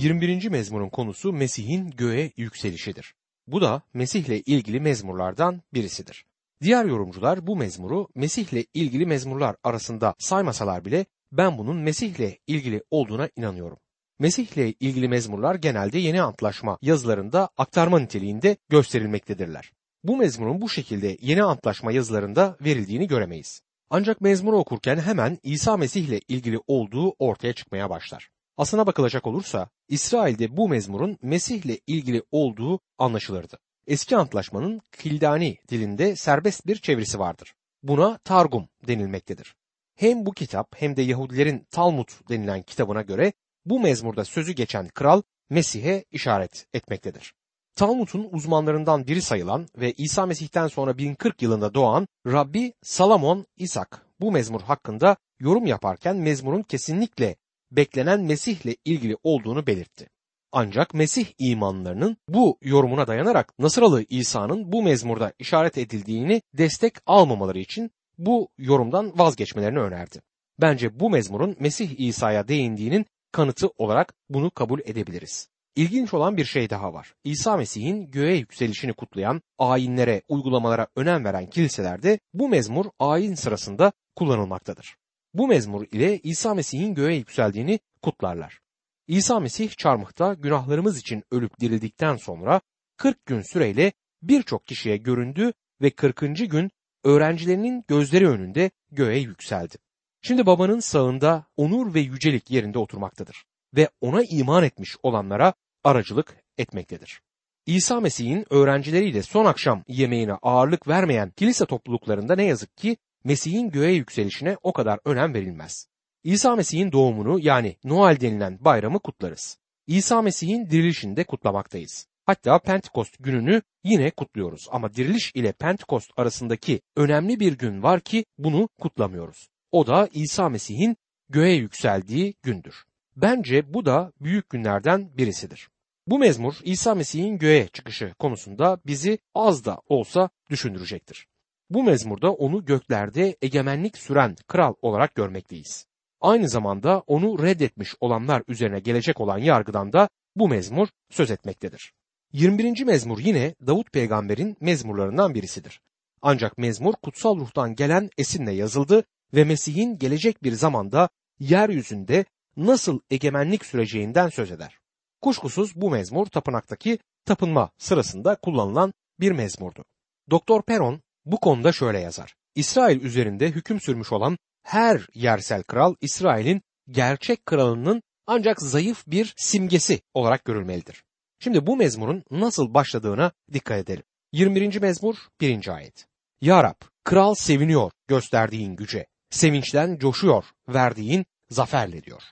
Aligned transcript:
21. 0.00 0.48
mezmurun 0.48 0.88
konusu 0.88 1.32
Mesih'in 1.32 1.90
göğe 1.90 2.32
yükselişidir. 2.36 3.14
Bu 3.46 3.60
da 3.60 3.82
Mesih'le 3.94 4.42
ilgili 4.46 4.80
mezmurlardan 4.80 5.62
birisidir. 5.74 6.24
Diğer 6.62 6.84
yorumcular 6.84 7.46
bu 7.46 7.56
mezmuru 7.56 8.08
Mesih'le 8.14 8.64
ilgili 8.74 9.06
mezmurlar 9.06 9.56
arasında 9.64 10.14
saymasalar 10.18 10.84
bile 10.84 11.06
ben 11.32 11.58
bunun 11.58 11.76
Mesih'le 11.76 12.38
ilgili 12.46 12.82
olduğuna 12.90 13.28
inanıyorum. 13.36 13.78
Mesih'le 14.18 14.74
ilgili 14.80 15.08
mezmurlar 15.08 15.54
genelde 15.54 15.98
yeni 15.98 16.22
antlaşma 16.22 16.78
yazılarında 16.82 17.48
aktarma 17.56 17.98
niteliğinde 17.98 18.56
gösterilmektedirler. 18.68 19.72
Bu 20.04 20.16
mezmurun 20.16 20.60
bu 20.60 20.68
şekilde 20.68 21.16
yeni 21.20 21.42
antlaşma 21.42 21.92
yazılarında 21.92 22.56
verildiğini 22.60 23.06
göremeyiz. 23.06 23.62
Ancak 23.90 24.20
mezmuru 24.20 24.58
okurken 24.58 24.98
hemen 24.98 25.38
İsa 25.42 25.76
Mesih 25.76 26.08
ile 26.08 26.20
ilgili 26.28 26.58
olduğu 26.66 27.10
ortaya 27.18 27.52
çıkmaya 27.52 27.90
başlar. 27.90 28.30
Aslına 28.60 28.86
bakılacak 28.86 29.26
olursa 29.26 29.68
İsrail'de 29.88 30.56
bu 30.56 30.68
mezmurun 30.68 31.18
Mesih 31.22 31.64
ile 31.64 31.78
ilgili 31.86 32.22
olduğu 32.30 32.80
anlaşılırdı. 32.98 33.58
Eski 33.86 34.16
antlaşmanın 34.16 34.80
Kildani 34.92 35.58
dilinde 35.68 36.16
serbest 36.16 36.66
bir 36.66 36.76
çevirisi 36.76 37.18
vardır. 37.18 37.54
Buna 37.82 38.18
Targum 38.18 38.68
denilmektedir. 38.86 39.54
Hem 39.96 40.26
bu 40.26 40.32
kitap 40.32 40.74
hem 40.76 40.96
de 40.96 41.02
Yahudilerin 41.02 41.66
Talmud 41.70 42.08
denilen 42.28 42.62
kitabına 42.62 43.02
göre 43.02 43.32
bu 43.64 43.80
mezmurda 43.80 44.24
sözü 44.24 44.52
geçen 44.52 44.88
kral 44.88 45.22
Mesih'e 45.50 46.04
işaret 46.10 46.66
etmektedir. 46.74 47.34
Talmud'un 47.74 48.28
uzmanlarından 48.32 49.06
biri 49.06 49.22
sayılan 49.22 49.68
ve 49.76 49.92
İsa 49.92 50.26
Mesih'ten 50.26 50.68
sonra 50.68 50.98
1040 50.98 51.42
yılında 51.42 51.74
doğan 51.74 52.08
Rabbi 52.26 52.72
Salamon 52.82 53.46
İsak 53.56 54.06
bu 54.20 54.32
mezmur 54.32 54.60
hakkında 54.60 55.16
yorum 55.38 55.66
yaparken 55.66 56.16
mezmurun 56.16 56.62
kesinlikle 56.62 57.36
beklenen 57.72 58.20
Mesih'le 58.20 58.76
ilgili 58.84 59.16
olduğunu 59.22 59.66
belirtti. 59.66 60.08
Ancak 60.52 60.94
Mesih 60.94 61.26
imanlarının 61.38 62.16
bu 62.28 62.58
yorumuna 62.62 63.06
dayanarak 63.06 63.58
Nasıralı 63.58 64.04
İsa'nın 64.08 64.72
bu 64.72 64.82
mezmurda 64.82 65.32
işaret 65.38 65.78
edildiğini 65.78 66.42
destek 66.54 66.94
almamaları 67.06 67.58
için 67.58 67.90
bu 68.18 68.48
yorumdan 68.58 69.18
vazgeçmelerini 69.18 69.78
önerdi. 69.78 70.20
Bence 70.60 71.00
bu 71.00 71.10
mezmurun 71.10 71.56
Mesih 71.60 72.00
İsa'ya 72.00 72.48
değindiğinin 72.48 73.06
kanıtı 73.32 73.68
olarak 73.68 74.14
bunu 74.28 74.50
kabul 74.50 74.80
edebiliriz. 74.84 75.48
İlginç 75.76 76.14
olan 76.14 76.36
bir 76.36 76.44
şey 76.44 76.70
daha 76.70 76.92
var. 76.94 77.14
İsa 77.24 77.56
Mesih'in 77.56 78.10
göğe 78.10 78.36
yükselişini 78.36 78.92
kutlayan 78.92 79.42
ayinlere, 79.58 80.22
uygulamalara 80.28 80.86
önem 80.96 81.24
veren 81.24 81.46
kiliselerde 81.46 82.18
bu 82.34 82.48
mezmur 82.48 82.86
ayin 82.98 83.34
sırasında 83.34 83.92
kullanılmaktadır. 84.16 84.96
Bu 85.34 85.48
mezmur 85.48 85.86
ile 85.92 86.18
İsa 86.18 86.54
Mesih'in 86.54 86.94
göğe 86.94 87.16
yükseldiğini 87.16 87.80
kutlarlar. 88.02 88.60
İsa 89.06 89.40
Mesih 89.40 89.70
çarmıhta 89.70 90.34
günahlarımız 90.34 90.98
için 90.98 91.24
ölüp 91.30 91.60
dirildikten 91.60 92.16
sonra 92.16 92.60
40 92.96 93.26
gün 93.26 93.42
süreyle 93.42 93.92
birçok 94.22 94.66
kişiye 94.66 94.96
göründü 94.96 95.52
ve 95.82 95.90
40. 95.90 96.20
gün 96.50 96.70
öğrencilerinin 97.04 97.84
gözleri 97.88 98.28
önünde 98.28 98.70
göğe 98.90 99.18
yükseldi. 99.18 99.76
Şimdi 100.22 100.46
babanın 100.46 100.80
sağında 100.80 101.46
onur 101.56 101.94
ve 101.94 102.00
yücelik 102.00 102.50
yerinde 102.50 102.78
oturmaktadır 102.78 103.44
ve 103.76 103.88
ona 104.00 104.22
iman 104.30 104.64
etmiş 104.64 104.96
olanlara 105.02 105.54
aracılık 105.84 106.36
etmektedir. 106.58 107.20
İsa 107.66 108.00
Mesih'in 108.00 108.46
öğrencileriyle 108.50 109.22
son 109.22 109.44
akşam 109.44 109.84
yemeğine 109.88 110.32
ağırlık 110.32 110.88
vermeyen 110.88 111.30
kilise 111.30 111.66
topluluklarında 111.66 112.34
ne 112.34 112.44
yazık 112.44 112.76
ki 112.76 112.96
Mesih'in 113.24 113.70
göğe 113.70 113.92
yükselişine 113.92 114.56
o 114.62 114.72
kadar 114.72 115.00
önem 115.04 115.34
verilmez. 115.34 115.86
İsa 116.24 116.56
Mesih'in 116.56 116.92
doğumunu 116.92 117.38
yani 117.40 117.76
Noel 117.84 118.20
denilen 118.20 118.58
bayramı 118.60 118.98
kutlarız. 118.98 119.58
İsa 119.86 120.22
Mesih'in 120.22 120.70
dirilişini 120.70 121.16
de 121.16 121.24
kutlamaktayız. 121.24 122.06
Hatta 122.26 122.58
Pentekost 122.58 123.16
gününü 123.20 123.62
yine 123.84 124.10
kutluyoruz 124.10 124.68
ama 124.70 124.94
diriliş 124.94 125.32
ile 125.34 125.52
Pentekost 125.52 126.10
arasındaki 126.16 126.80
önemli 126.96 127.40
bir 127.40 127.58
gün 127.58 127.82
var 127.82 128.00
ki 128.00 128.24
bunu 128.38 128.68
kutlamıyoruz. 128.80 129.48
O 129.72 129.86
da 129.86 130.08
İsa 130.12 130.48
Mesih'in 130.48 130.96
göğe 131.28 131.54
yükseldiği 131.54 132.34
gündür. 132.42 132.84
Bence 133.16 133.74
bu 133.74 133.86
da 133.86 134.12
büyük 134.20 134.50
günlerden 134.50 135.16
birisidir. 135.16 135.68
Bu 136.06 136.18
mezmur 136.18 136.54
İsa 136.64 136.94
Mesih'in 136.94 137.38
göğe 137.38 137.68
çıkışı 137.68 138.14
konusunda 138.18 138.80
bizi 138.86 139.18
az 139.34 139.64
da 139.64 139.80
olsa 139.88 140.30
düşündürecektir. 140.50 141.26
Bu 141.70 141.82
mezmurda 141.82 142.32
onu 142.32 142.64
göklerde 142.64 143.36
egemenlik 143.42 143.98
süren 143.98 144.36
kral 144.48 144.74
olarak 144.82 145.14
görmekteyiz. 145.14 145.86
Aynı 146.20 146.48
zamanda 146.48 147.02
onu 147.06 147.42
reddetmiş 147.42 147.94
olanlar 148.00 148.42
üzerine 148.48 148.80
gelecek 148.80 149.20
olan 149.20 149.38
yargıdan 149.38 149.92
da 149.92 150.08
bu 150.36 150.48
mezmur 150.48 150.88
söz 151.10 151.30
etmektedir. 151.30 151.92
21. 152.32 152.84
mezmur 152.84 153.18
yine 153.18 153.54
Davut 153.66 153.92
peygamberin 153.92 154.56
mezmurlarından 154.60 155.34
birisidir. 155.34 155.80
Ancak 156.22 156.58
mezmur 156.58 156.94
kutsal 157.02 157.36
ruhtan 157.40 157.74
gelen 157.74 158.10
esinle 158.18 158.52
yazıldı 158.52 159.04
ve 159.34 159.44
Mesih'in 159.44 159.98
gelecek 159.98 160.42
bir 160.42 160.52
zamanda 160.52 161.08
yeryüzünde 161.38 162.24
nasıl 162.56 163.00
egemenlik 163.10 163.64
süreceğinden 163.64 164.28
söz 164.28 164.50
eder. 164.50 164.78
Kuşkusuz 165.20 165.76
bu 165.76 165.90
mezmur 165.90 166.26
tapınaktaki 166.26 166.98
tapınma 167.24 167.70
sırasında 167.78 168.36
kullanılan 168.36 168.92
bir 169.20 169.32
mezmurdu. 169.32 169.84
Doktor 170.30 170.62
Peron 170.62 171.00
bu 171.24 171.40
konuda 171.40 171.72
şöyle 171.72 172.00
yazar. 172.00 172.34
İsrail 172.54 173.00
üzerinde 173.02 173.50
hüküm 173.50 173.80
sürmüş 173.80 174.12
olan 174.12 174.38
her 174.62 175.06
yersel 175.14 175.62
kral 175.62 175.94
İsrail'in 176.00 176.62
gerçek 176.90 177.46
kralının 177.46 178.02
ancak 178.26 178.62
zayıf 178.62 179.06
bir 179.06 179.34
simgesi 179.36 180.00
olarak 180.14 180.44
görülmelidir. 180.44 181.04
Şimdi 181.38 181.66
bu 181.66 181.76
mezmurun 181.76 182.24
nasıl 182.30 182.74
başladığına 182.74 183.32
dikkat 183.52 183.78
edelim. 183.78 184.02
21. 184.32 184.80
mezmur 184.80 185.16
1. 185.40 185.68
ayet. 185.68 186.06
Ya 186.40 186.64
Rab, 186.64 186.80
kral 187.04 187.34
seviniyor 187.34 187.90
gösterdiğin 188.08 188.76
güce, 188.76 189.06
sevinçten 189.30 189.98
coşuyor 189.98 190.44
verdiğin 190.68 191.26
zaferle 191.50 192.02
diyor. 192.02 192.22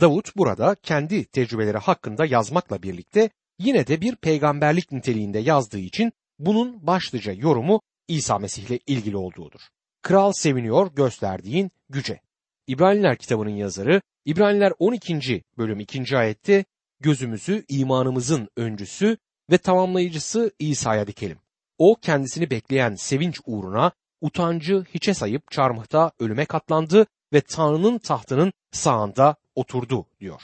Davut 0.00 0.36
burada 0.36 0.76
kendi 0.82 1.24
tecrübeleri 1.24 1.78
hakkında 1.78 2.26
yazmakla 2.26 2.82
birlikte 2.82 3.30
yine 3.58 3.86
de 3.86 4.00
bir 4.00 4.16
peygamberlik 4.16 4.92
niteliğinde 4.92 5.38
yazdığı 5.38 5.78
için 5.78 6.12
bunun 6.38 6.86
başlıca 6.86 7.32
yorumu 7.32 7.80
İsa 8.08 8.38
Mesih 8.38 8.70
ile 8.70 8.78
ilgili 8.86 9.16
olduğudur. 9.16 9.60
Kral 10.02 10.32
seviniyor 10.32 10.94
gösterdiğin 10.94 11.70
güce. 11.88 12.20
İbraniler 12.66 13.16
kitabının 13.16 13.56
yazarı 13.56 14.02
İbraniler 14.24 14.72
12. 14.78 15.42
bölüm 15.58 15.80
2. 15.80 16.18
ayette 16.18 16.64
gözümüzü 17.00 17.64
imanımızın 17.68 18.48
öncüsü 18.56 19.16
ve 19.50 19.58
tamamlayıcısı 19.58 20.50
İsa'ya 20.58 21.06
dikelim. 21.06 21.38
O 21.78 21.96
kendisini 22.02 22.50
bekleyen 22.50 22.94
sevinç 22.94 23.40
uğruna 23.46 23.92
utancı 24.20 24.84
hiçe 24.94 25.14
sayıp 25.14 25.50
çarmıhta 25.50 26.12
ölüme 26.18 26.44
katlandı 26.44 27.06
ve 27.32 27.40
Tanrı'nın 27.40 27.98
tahtının 27.98 28.52
sağında 28.72 29.36
oturdu 29.54 30.06
diyor. 30.20 30.42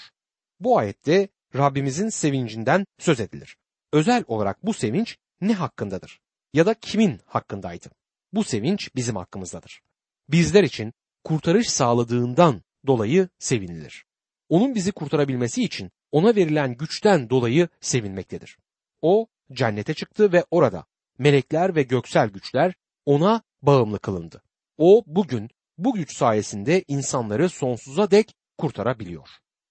Bu 0.60 0.78
ayette 0.78 1.28
Rabbimizin 1.56 2.08
sevincinden 2.08 2.86
söz 2.98 3.20
edilir. 3.20 3.56
Özel 3.92 4.24
olarak 4.26 4.66
bu 4.66 4.72
sevinç 4.72 5.16
ne 5.40 5.52
hakkındadır? 5.52 6.20
Ya 6.54 6.66
da 6.66 6.74
kimin 6.74 7.20
hakkındaydı? 7.26 7.88
Bu 8.32 8.44
sevinç 8.44 8.94
bizim 8.96 9.16
hakkımızdadır. 9.16 9.80
Bizler 10.28 10.64
için 10.64 10.92
kurtarış 11.24 11.70
sağladığından 11.70 12.62
dolayı 12.86 13.28
sevinilir. 13.38 14.04
Onun 14.48 14.74
bizi 14.74 14.92
kurtarabilmesi 14.92 15.62
için 15.62 15.90
ona 16.12 16.36
verilen 16.36 16.76
güçten 16.76 17.30
dolayı 17.30 17.68
sevinmektedir. 17.80 18.58
O 19.02 19.26
cennete 19.52 19.94
çıktı 19.94 20.32
ve 20.32 20.44
orada 20.50 20.84
melekler 21.18 21.74
ve 21.74 21.82
göksel 21.82 22.28
güçler 22.28 22.74
ona 23.06 23.42
bağımlı 23.62 23.98
kılındı. 23.98 24.42
O 24.78 25.02
bugün 25.06 25.50
bu 25.78 25.94
güç 25.94 26.16
sayesinde 26.16 26.84
insanları 26.88 27.48
sonsuza 27.48 28.10
dek 28.10 28.34
kurtarabiliyor. 28.58 29.28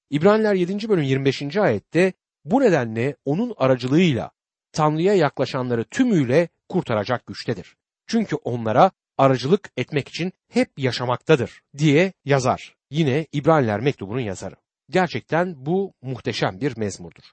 İbraniler 0.09 0.53
7. 0.53 0.89
bölüm 0.89 1.03
25. 1.03 1.57
ayette 1.57 2.13
bu 2.45 2.61
nedenle 2.61 3.15
onun 3.25 3.53
aracılığıyla 3.57 4.31
Tanrı'ya 4.71 5.13
yaklaşanları 5.13 5.83
tümüyle 5.83 6.49
kurtaracak 6.69 7.25
güçtedir. 7.25 7.75
Çünkü 8.07 8.35
onlara 8.35 8.91
aracılık 9.17 9.69
etmek 9.77 10.07
için 10.07 10.33
hep 10.49 10.69
yaşamaktadır 10.77 11.61
diye 11.77 12.13
yazar. 12.25 12.75
Yine 12.89 13.27
İbraniler 13.31 13.79
mektubunun 13.79 14.19
yazarı. 14.19 14.55
Gerçekten 14.89 15.65
bu 15.65 15.93
muhteşem 16.01 16.61
bir 16.61 16.77
mezmurdur. 16.77 17.23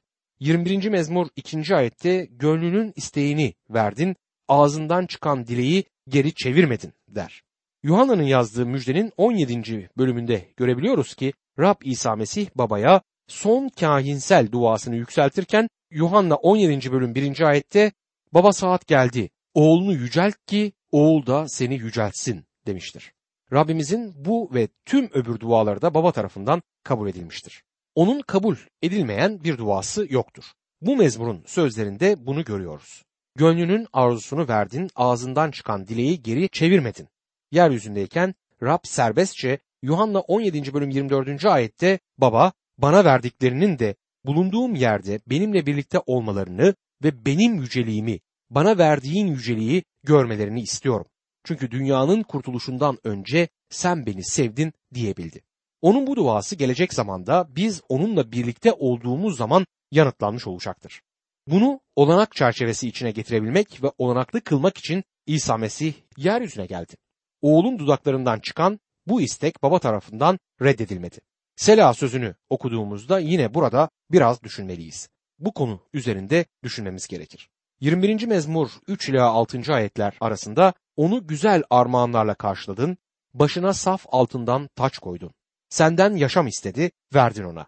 21. 0.40 0.88
mezmur 0.88 1.26
2. 1.36 1.76
ayette 1.76 2.28
gönlünün 2.30 2.92
isteğini 2.96 3.54
verdin, 3.70 4.16
ağzından 4.48 5.06
çıkan 5.06 5.46
dileği 5.46 5.84
geri 6.08 6.34
çevirmedin 6.34 6.92
der. 7.08 7.42
Yuhanna'nın 7.82 8.22
yazdığı 8.22 8.66
müjdenin 8.66 9.12
17. 9.16 9.90
bölümünde 9.98 10.48
görebiliyoruz 10.56 11.14
ki 11.14 11.32
Rab 11.58 11.76
İsa 11.84 12.16
Mesih 12.16 12.48
babaya 12.54 13.02
son 13.28 13.68
kahinsel 13.68 14.52
duasını 14.52 14.96
yükseltirken 14.96 15.68
Yuhanna 15.90 16.34
17. 16.34 16.92
bölüm 16.92 17.14
1. 17.14 17.40
ayette 17.40 17.92
baba 18.32 18.52
saat 18.52 18.86
geldi 18.86 19.30
oğlunu 19.54 19.92
yücelt 19.92 20.34
ki 20.46 20.72
oğul 20.92 21.26
da 21.26 21.48
seni 21.48 21.74
yüceltsin 21.74 22.44
demiştir. 22.66 23.12
Rabbimizin 23.52 24.24
bu 24.24 24.50
ve 24.54 24.68
tüm 24.84 25.10
öbür 25.12 25.40
duaları 25.40 25.82
da 25.82 25.94
baba 25.94 26.12
tarafından 26.12 26.62
kabul 26.84 27.08
edilmiştir. 27.08 27.62
Onun 27.94 28.20
kabul 28.20 28.56
edilmeyen 28.82 29.44
bir 29.44 29.58
duası 29.58 30.06
yoktur. 30.10 30.44
Bu 30.80 30.96
mezmurun 30.96 31.42
sözlerinde 31.46 32.26
bunu 32.26 32.44
görüyoruz. 32.44 33.02
Gönlünün 33.36 33.86
arzusunu 33.92 34.48
verdin, 34.48 34.90
ağzından 34.96 35.50
çıkan 35.50 35.86
dileği 35.86 36.22
geri 36.22 36.48
çevirmedin. 36.48 37.08
Yeryüzündeyken 37.50 38.34
Rab 38.62 38.80
serbestçe 38.82 39.58
Yuhanna 39.82 40.20
17. 40.20 40.74
bölüm 40.74 40.90
24. 40.90 41.44
ayette 41.44 41.98
baba 42.18 42.52
bana 42.78 43.04
verdiklerinin 43.04 43.78
de 43.78 43.94
bulunduğum 44.24 44.74
yerde 44.74 45.20
benimle 45.26 45.66
birlikte 45.66 45.98
olmalarını 46.06 46.74
ve 47.04 47.26
benim 47.26 47.54
yüceliğimi, 47.54 48.20
bana 48.50 48.78
verdiğin 48.78 49.26
yüceliği 49.26 49.84
görmelerini 50.02 50.62
istiyorum. 50.62 51.06
Çünkü 51.44 51.70
dünyanın 51.70 52.22
kurtuluşundan 52.22 52.98
önce 53.04 53.48
sen 53.70 54.06
beni 54.06 54.24
sevdin 54.24 54.72
diyebildi. 54.94 55.42
Onun 55.82 56.06
bu 56.06 56.16
duası 56.16 56.56
gelecek 56.56 56.94
zamanda 56.94 57.48
biz 57.56 57.82
onunla 57.88 58.32
birlikte 58.32 58.72
olduğumuz 58.72 59.36
zaman 59.36 59.66
yanıtlanmış 59.90 60.46
olacaktır. 60.46 61.02
Bunu 61.46 61.80
olanak 61.96 62.32
çerçevesi 62.36 62.88
içine 62.88 63.10
getirebilmek 63.10 63.82
ve 63.82 63.92
olanaklı 63.98 64.40
kılmak 64.40 64.78
için 64.78 65.04
İsa 65.26 65.56
Mesih 65.56 65.94
yeryüzüne 66.16 66.66
geldi. 66.66 66.94
Oğlun 67.42 67.78
dudaklarından 67.78 68.40
çıkan 68.40 68.80
bu 69.06 69.20
istek 69.20 69.62
baba 69.62 69.78
tarafından 69.78 70.38
reddedilmedi. 70.62 71.20
Sela 71.56 71.94
sözünü 71.94 72.34
okuduğumuzda 72.50 73.18
yine 73.18 73.54
burada 73.54 73.88
biraz 74.10 74.42
düşünmeliyiz. 74.42 75.08
Bu 75.40 75.52
konu 75.52 75.80
üzerinde 75.92 76.44
düşünmemiz 76.62 77.06
gerekir. 77.06 77.50
21. 77.80 78.26
mezmur 78.26 78.70
3 78.88 79.08
ila 79.08 79.30
6. 79.30 79.74
ayetler 79.74 80.16
arasında 80.20 80.72
onu 80.96 81.26
güzel 81.26 81.62
armağanlarla 81.70 82.34
karşıladın, 82.34 82.98
başına 83.34 83.72
saf 83.72 84.06
altından 84.08 84.68
taç 84.76 84.98
koydun. 84.98 85.30
Senden 85.68 86.16
yaşam 86.16 86.46
istedi, 86.46 86.90
verdin 87.14 87.44
ona. 87.44 87.66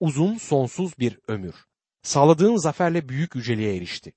Uzun 0.00 0.38
sonsuz 0.38 0.98
bir 0.98 1.18
ömür. 1.28 1.54
Sağladığın 2.02 2.56
zaferle 2.56 3.08
büyük 3.08 3.34
yüceliğe 3.34 3.76
erişti. 3.76 4.12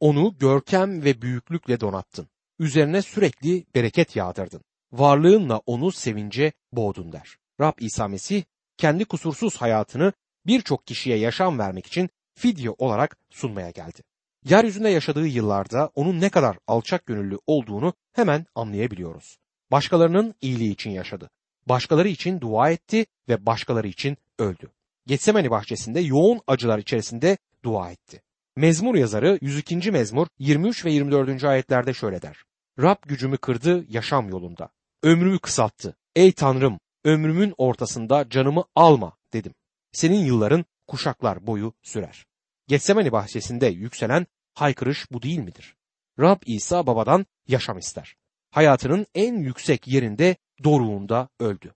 Onu 0.00 0.38
görkem 0.38 1.04
ve 1.04 1.22
büyüklükle 1.22 1.80
donattın. 1.80 2.28
Üzerine 2.58 3.02
sürekli 3.02 3.64
bereket 3.74 4.16
yağdırdın. 4.16 4.64
Varlığınla 4.92 5.58
onu 5.66 5.92
sevince 5.92 6.52
boğdun 6.72 7.12
der. 7.12 7.36
Rab 7.60 7.78
İsa 7.78 8.08
Mesih 8.08 8.42
kendi 8.76 9.04
kusursuz 9.04 9.56
hayatını 9.56 10.12
birçok 10.46 10.86
kişiye 10.86 11.16
yaşam 11.16 11.58
vermek 11.58 11.86
için 11.86 12.10
fidye 12.40 12.70
olarak 12.70 13.16
sunmaya 13.30 13.70
geldi. 13.70 14.02
Yeryüzünde 14.44 14.88
yaşadığı 14.88 15.26
yıllarda 15.26 15.90
onun 15.94 16.20
ne 16.20 16.30
kadar 16.30 16.56
alçak 16.66 17.06
gönüllü 17.06 17.38
olduğunu 17.46 17.94
hemen 18.12 18.46
anlayabiliyoruz. 18.54 19.38
Başkalarının 19.70 20.34
iyiliği 20.40 20.72
için 20.72 20.90
yaşadı. 20.90 21.30
Başkaları 21.66 22.08
için 22.08 22.40
dua 22.40 22.70
etti 22.70 23.06
ve 23.28 23.46
başkaları 23.46 23.88
için 23.88 24.16
öldü. 24.38 24.70
Getsemani 25.06 25.50
bahçesinde 25.50 26.00
yoğun 26.00 26.40
acılar 26.46 26.78
içerisinde 26.78 27.38
dua 27.64 27.90
etti. 27.90 28.22
Mezmur 28.56 28.94
yazarı 28.94 29.38
102. 29.40 29.90
mezmur 29.90 30.26
23 30.38 30.84
ve 30.84 30.92
24. 30.92 31.44
ayetlerde 31.44 31.94
şöyle 31.94 32.22
der. 32.22 32.36
Rab 32.78 32.96
gücümü 33.06 33.36
kırdı 33.36 33.84
yaşam 33.88 34.28
yolunda. 34.28 34.68
Ömrümü 35.02 35.38
kısalttı. 35.38 35.96
Ey 36.16 36.32
Tanrım 36.32 36.80
ömrümün 37.04 37.54
ortasında 37.58 38.28
canımı 38.28 38.64
alma 38.74 39.16
dedim. 39.32 39.54
Senin 39.92 40.24
yılların 40.24 40.64
kuşaklar 40.86 41.46
boyu 41.46 41.72
sürer. 41.82 42.29
Getsemani 42.70 43.12
bahçesinde 43.12 43.66
yükselen 43.66 44.26
haykırış 44.54 45.06
bu 45.12 45.22
değil 45.22 45.38
midir? 45.38 45.76
Rab 46.20 46.42
İsa 46.46 46.86
babadan 46.86 47.26
yaşam 47.48 47.78
ister. 47.78 48.16
Hayatının 48.50 49.06
en 49.14 49.34
yüksek 49.34 49.88
yerinde 49.88 50.36
doruğunda 50.64 51.28
öldü. 51.40 51.74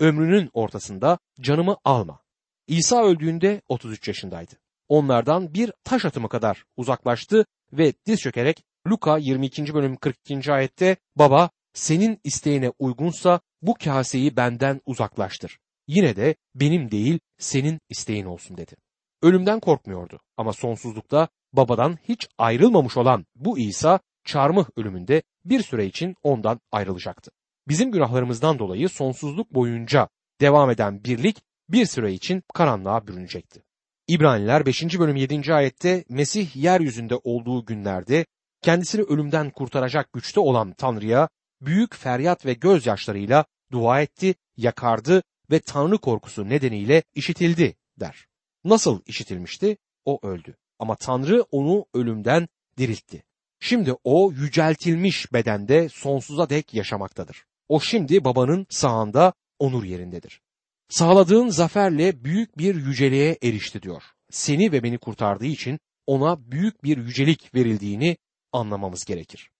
Ömrünün 0.00 0.50
ortasında 0.52 1.18
canımı 1.40 1.76
alma. 1.84 2.20
İsa 2.66 3.04
öldüğünde 3.04 3.62
33 3.68 4.08
yaşındaydı. 4.08 4.52
Onlardan 4.88 5.54
bir 5.54 5.72
taş 5.84 6.04
atımı 6.04 6.28
kadar 6.28 6.64
uzaklaştı 6.76 7.46
ve 7.72 7.92
diz 8.06 8.20
çökerek 8.20 8.64
Luka 8.86 9.18
22. 9.18 9.74
bölüm 9.74 9.96
42. 9.96 10.52
ayette 10.52 10.96
baba 11.16 11.50
senin 11.74 12.20
isteğine 12.24 12.72
uygunsa 12.78 13.40
bu 13.62 13.74
kaseyi 13.74 14.36
benden 14.36 14.80
uzaklaştır. 14.86 15.58
Yine 15.86 16.16
de 16.16 16.34
benim 16.54 16.90
değil 16.90 17.18
senin 17.38 17.80
isteğin 17.88 18.24
olsun 18.24 18.56
dedi. 18.56 18.85
Ölümden 19.26 19.60
korkmuyordu 19.60 20.20
ama 20.36 20.52
sonsuzlukta 20.52 21.28
babadan 21.52 21.98
hiç 22.08 22.28
ayrılmamış 22.38 22.96
olan 22.96 23.26
bu 23.36 23.58
İsa 23.58 24.00
çarmıh 24.24 24.66
ölümünde 24.76 25.22
bir 25.44 25.62
süre 25.62 25.86
için 25.86 26.16
ondan 26.22 26.60
ayrılacaktı. 26.72 27.30
Bizim 27.68 27.92
günahlarımızdan 27.92 28.58
dolayı 28.58 28.88
sonsuzluk 28.88 29.54
boyunca 29.54 30.08
devam 30.40 30.70
eden 30.70 31.04
birlik 31.04 31.42
bir 31.68 31.86
süre 31.86 32.12
için 32.12 32.42
karanlığa 32.54 33.06
bürünecekti. 33.06 33.62
İbraniler 34.08 34.66
5. 34.66 34.98
bölüm 34.98 35.16
7. 35.16 35.54
ayette 35.54 36.04
Mesih 36.08 36.56
yeryüzünde 36.56 37.16
olduğu 37.16 37.64
günlerde 37.64 38.26
kendisini 38.62 39.02
ölümden 39.02 39.50
kurtaracak 39.50 40.12
güçte 40.12 40.40
olan 40.40 40.72
Tanrı'ya 40.72 41.28
büyük 41.60 41.94
feryat 41.94 42.46
ve 42.46 42.54
gözyaşlarıyla 42.54 43.44
dua 43.72 44.00
etti, 44.00 44.34
yakardı 44.56 45.22
ve 45.50 45.60
Tanrı 45.60 45.98
korkusu 45.98 46.48
nedeniyle 46.48 47.02
işitildi 47.14 47.76
der. 48.00 48.26
Nasıl 48.66 49.00
işitilmişti? 49.06 49.76
O 50.04 50.18
öldü. 50.22 50.56
Ama 50.78 50.96
Tanrı 50.96 51.42
onu 51.50 51.86
ölümden 51.94 52.48
diriltti. 52.78 53.22
Şimdi 53.60 53.94
o 54.04 54.32
yüceltilmiş 54.32 55.32
bedende 55.32 55.88
sonsuza 55.88 56.50
dek 56.50 56.74
yaşamaktadır. 56.74 57.44
O 57.68 57.80
şimdi 57.80 58.24
babanın 58.24 58.66
sağında 58.70 59.32
onur 59.58 59.84
yerindedir. 59.84 60.40
Sağladığın 60.88 61.48
zaferle 61.48 62.24
büyük 62.24 62.58
bir 62.58 62.74
yüceliğe 62.74 63.38
erişti 63.42 63.82
diyor. 63.82 64.02
Seni 64.30 64.72
ve 64.72 64.82
beni 64.82 64.98
kurtardığı 64.98 65.46
için 65.46 65.78
ona 66.06 66.50
büyük 66.50 66.84
bir 66.84 66.96
yücelik 66.96 67.54
verildiğini 67.54 68.16
anlamamız 68.52 69.04
gerekir. 69.04 69.50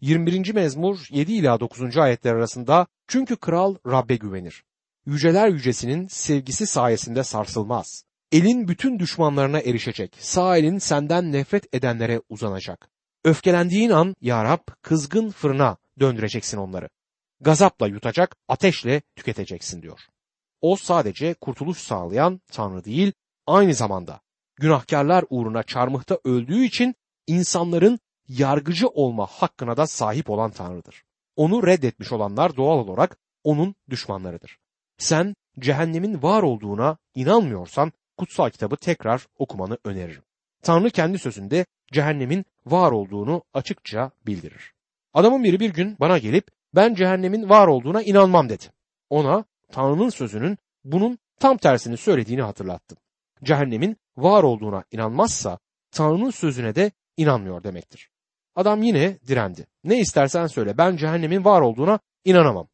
21. 0.00 0.54
mezmur 0.54 1.06
7 1.10 1.32
ila 1.32 1.60
9. 1.60 1.96
ayetler 1.96 2.34
arasında 2.34 2.86
çünkü 3.08 3.36
kral 3.36 3.76
Rabbe 3.86 4.16
güvenir. 4.16 4.64
Yüceler 5.06 5.48
yücesinin 5.48 6.06
sevgisi 6.06 6.66
sayesinde 6.66 7.24
sarsılmaz. 7.24 8.05
Elin 8.32 8.68
bütün 8.68 8.98
düşmanlarına 8.98 9.60
erişecek. 9.60 10.16
Sağ 10.20 10.56
elin 10.56 10.78
senden 10.78 11.32
nefret 11.32 11.74
edenlere 11.74 12.22
uzanacak. 12.28 12.88
Öfkelendiğin 13.24 13.90
an 13.90 14.14
ya 14.20 14.44
Rab 14.44 14.68
kızgın 14.82 15.30
fırına 15.30 15.76
döndüreceksin 16.00 16.58
onları. 16.58 16.88
Gazapla 17.40 17.86
yutacak, 17.86 18.36
ateşle 18.48 19.02
tüketeceksin 19.16 19.82
diyor. 19.82 20.00
O 20.60 20.76
sadece 20.76 21.34
kurtuluş 21.34 21.78
sağlayan 21.78 22.40
Tanrı 22.52 22.84
değil, 22.84 23.12
aynı 23.46 23.74
zamanda 23.74 24.20
günahkarlar 24.56 25.24
uğruna 25.30 25.62
çarmıhta 25.62 26.18
öldüğü 26.24 26.64
için 26.64 26.94
insanların 27.26 27.98
yargıcı 28.28 28.88
olma 28.88 29.26
hakkına 29.26 29.76
da 29.76 29.86
sahip 29.86 30.30
olan 30.30 30.50
Tanrı'dır. 30.50 31.04
Onu 31.36 31.66
reddetmiş 31.66 32.12
olanlar 32.12 32.56
doğal 32.56 32.78
olarak 32.78 33.18
onun 33.44 33.74
düşmanlarıdır. 33.90 34.58
Sen 34.98 35.34
cehennemin 35.58 36.22
var 36.22 36.42
olduğuna 36.42 36.96
inanmıyorsan 37.14 37.92
kutsal 38.16 38.50
kitabı 38.50 38.76
tekrar 38.76 39.26
okumanı 39.38 39.78
öneririm. 39.84 40.22
Tanrı 40.62 40.90
kendi 40.90 41.18
sözünde 41.18 41.66
cehennemin 41.92 42.44
var 42.66 42.92
olduğunu 42.92 43.42
açıkça 43.54 44.10
bildirir. 44.26 44.72
Adamın 45.14 45.44
biri 45.44 45.60
bir 45.60 45.72
gün 45.72 45.96
bana 46.00 46.18
gelip 46.18 46.48
ben 46.74 46.94
cehennemin 46.94 47.48
var 47.48 47.66
olduğuna 47.66 48.02
inanmam 48.02 48.48
dedi. 48.48 48.64
Ona 49.10 49.44
Tanrı'nın 49.72 50.08
sözünün 50.08 50.58
bunun 50.84 51.18
tam 51.40 51.56
tersini 51.56 51.96
söylediğini 51.96 52.42
hatırlattım. 52.42 52.98
Cehennemin 53.44 53.96
var 54.16 54.42
olduğuna 54.42 54.84
inanmazsa 54.92 55.58
Tanrı'nın 55.90 56.30
sözüne 56.30 56.74
de 56.74 56.90
inanmıyor 57.16 57.62
demektir. 57.62 58.10
Adam 58.54 58.82
yine 58.82 59.18
direndi. 59.28 59.66
Ne 59.84 60.00
istersen 60.00 60.46
söyle 60.46 60.78
ben 60.78 60.96
cehennemin 60.96 61.44
var 61.44 61.60
olduğuna 61.60 61.98
inanamam. 62.24 62.68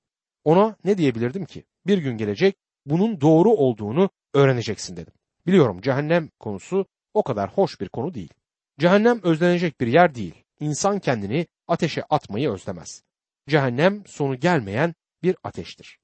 Ona 0.44 0.76
ne 0.84 0.99
diyebilirdim 0.99 1.44
ki? 1.44 1.64
Bir 1.87 1.99
gün 1.99 2.16
gelecek 2.16 2.56
bunun 2.87 3.20
doğru 3.20 3.50
olduğunu 3.50 4.11
öğreneceksin 4.34 4.96
dedim. 4.96 5.12
Biliyorum 5.46 5.80
cehennem 5.80 6.30
konusu 6.40 6.87
o 7.14 7.22
kadar 7.22 7.50
hoş 7.50 7.80
bir 7.80 7.88
konu 7.88 8.14
değil. 8.14 8.34
Cehennem 8.78 9.22
özlenecek 9.22 9.80
bir 9.80 9.87
yer 9.87 10.14
değil. 10.14 10.34
İnsan 10.61 10.99
kendini 10.99 11.46
ateşe 11.68 12.02
atmayı 12.02 12.50
özlemez. 12.50 13.02
Cehennem 13.49 14.06
sonu 14.06 14.40
gelmeyen 14.40 14.94
bir 15.22 15.37
ateştir. 15.44 15.99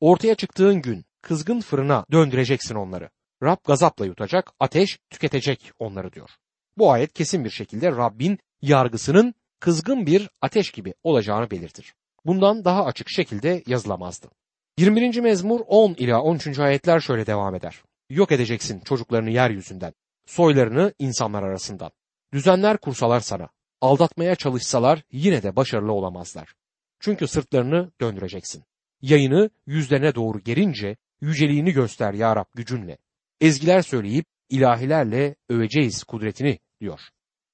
Ortaya 0.00 0.34
çıktığın 0.34 0.82
gün 0.82 1.04
kızgın 1.22 1.60
fırına 1.60 2.04
döndüreceksin 2.12 2.74
onları. 2.74 3.10
Rab 3.42 3.56
gazapla 3.66 4.06
yutacak, 4.06 4.52
ateş 4.60 4.98
tüketecek 5.10 5.72
onları 5.78 6.12
diyor. 6.12 6.30
Bu 6.78 6.92
ayet 6.92 7.12
kesin 7.12 7.44
bir 7.44 7.50
şekilde 7.50 7.90
Rabbin 7.90 8.38
yargısının 8.62 9.34
kızgın 9.60 10.06
bir 10.06 10.30
ateş 10.40 10.70
gibi 10.70 10.94
olacağını 11.02 11.50
belirtir. 11.50 11.94
Bundan 12.24 12.64
daha 12.64 12.84
açık 12.84 13.10
şekilde 13.10 13.62
yazılamazdı. 13.66 14.30
21. 14.78 15.20
mezmur 15.20 15.60
10 15.66 15.94
ila 15.94 16.22
13. 16.22 16.58
ayetler 16.58 17.00
şöyle 17.00 17.26
devam 17.26 17.54
eder. 17.54 17.82
Yok 18.12 18.32
edeceksin 18.32 18.80
çocuklarını 18.80 19.30
yeryüzünden, 19.30 19.94
soylarını 20.26 20.94
insanlar 20.98 21.42
arasından. 21.42 21.90
Düzenler 22.32 22.78
kursalar 22.78 23.20
sana, 23.20 23.48
aldatmaya 23.80 24.34
çalışsalar 24.34 25.02
yine 25.12 25.42
de 25.42 25.56
başarılı 25.56 25.92
olamazlar. 25.92 26.54
Çünkü 27.00 27.28
sırtlarını 27.28 27.92
döndüreceksin. 28.00 28.64
Yayını 29.02 29.50
yüzlerine 29.66 30.14
doğru 30.14 30.40
gerince 30.40 30.96
yüceliğini 31.20 31.72
göster 31.72 32.14
ya 32.14 32.36
Rab 32.36 32.44
gücünle. 32.54 32.98
ezgiler 33.40 33.82
söyleyip 33.82 34.26
ilahilerle 34.50 35.36
öveceğiz 35.48 36.04
kudretini 36.04 36.58
diyor. 36.80 37.00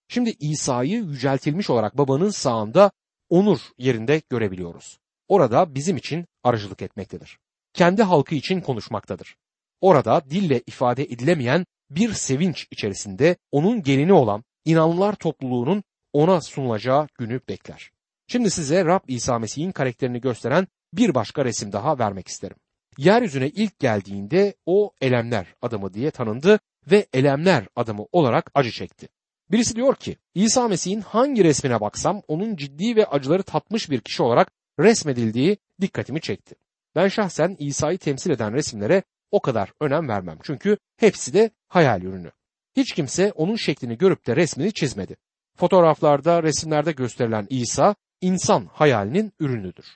Şimdi 0.08 0.34
İsa'yı 0.40 0.98
yüceltilmiş 1.04 1.70
olarak 1.70 1.98
babanın 1.98 2.30
sağında 2.30 2.90
onur 3.28 3.60
yerinde 3.78 4.22
görebiliyoruz. 4.30 4.98
Orada 5.28 5.74
bizim 5.74 5.96
için 5.96 6.26
aracılık 6.44 6.82
etmektedir. 6.82 7.38
Kendi 7.72 8.02
halkı 8.02 8.34
için 8.34 8.60
konuşmaktadır. 8.60 9.36
Orada 9.80 10.22
dille 10.30 10.62
ifade 10.66 11.02
edilemeyen 11.02 11.66
bir 11.90 12.12
sevinç 12.12 12.66
içerisinde 12.70 13.36
onun 13.52 13.82
gelini 13.82 14.12
olan 14.12 14.44
inanlılar 14.64 15.14
topluluğunun 15.14 15.82
ona 16.12 16.40
sunulacağı 16.40 17.08
günü 17.18 17.40
bekler. 17.48 17.90
Şimdi 18.26 18.50
size 18.50 18.84
Rab 18.84 19.00
İsa 19.08 19.38
Mesih'in 19.38 19.72
karakterini 19.72 20.20
gösteren 20.20 20.66
bir 20.92 21.14
başka 21.14 21.44
resim 21.44 21.72
daha 21.72 21.98
vermek 21.98 22.28
isterim. 22.28 22.56
Yeryüzüne 22.98 23.48
ilk 23.48 23.78
geldiğinde 23.78 24.54
o 24.66 24.92
elemler 25.00 25.54
adamı 25.62 25.94
diye 25.94 26.10
tanındı 26.10 26.58
ve 26.90 27.06
elemler 27.12 27.66
adamı 27.76 28.06
olarak 28.12 28.50
acı 28.54 28.70
çekti. 28.70 29.08
Birisi 29.50 29.76
diyor 29.76 29.94
ki 29.94 30.16
İsa 30.34 30.68
Mesih'in 30.68 31.00
hangi 31.00 31.44
resmine 31.44 31.80
baksam 31.80 32.22
onun 32.28 32.56
ciddi 32.56 32.96
ve 32.96 33.06
acıları 33.06 33.42
tatmış 33.42 33.90
bir 33.90 34.00
kişi 34.00 34.22
olarak 34.22 34.52
resmedildiği 34.80 35.56
dikkatimi 35.80 36.20
çekti. 36.20 36.54
Ben 36.96 37.08
şahsen 37.08 37.56
İsa'yı 37.58 37.98
temsil 37.98 38.30
eden 38.30 38.52
resimlere 38.52 39.02
o 39.30 39.40
kadar 39.40 39.72
önem 39.80 40.08
vermem. 40.08 40.38
Çünkü 40.42 40.78
hepsi 40.96 41.32
de 41.32 41.50
hayal 41.68 42.02
ürünü. 42.02 42.30
Hiç 42.76 42.92
kimse 42.92 43.32
onun 43.32 43.56
şeklini 43.56 43.98
görüp 43.98 44.26
de 44.26 44.36
resmini 44.36 44.72
çizmedi. 44.72 45.16
Fotoğraflarda, 45.56 46.42
resimlerde 46.42 46.92
gösterilen 46.92 47.46
İsa 47.50 47.94
insan 48.20 48.68
hayalinin 48.72 49.32
ürünüdür. 49.40 49.86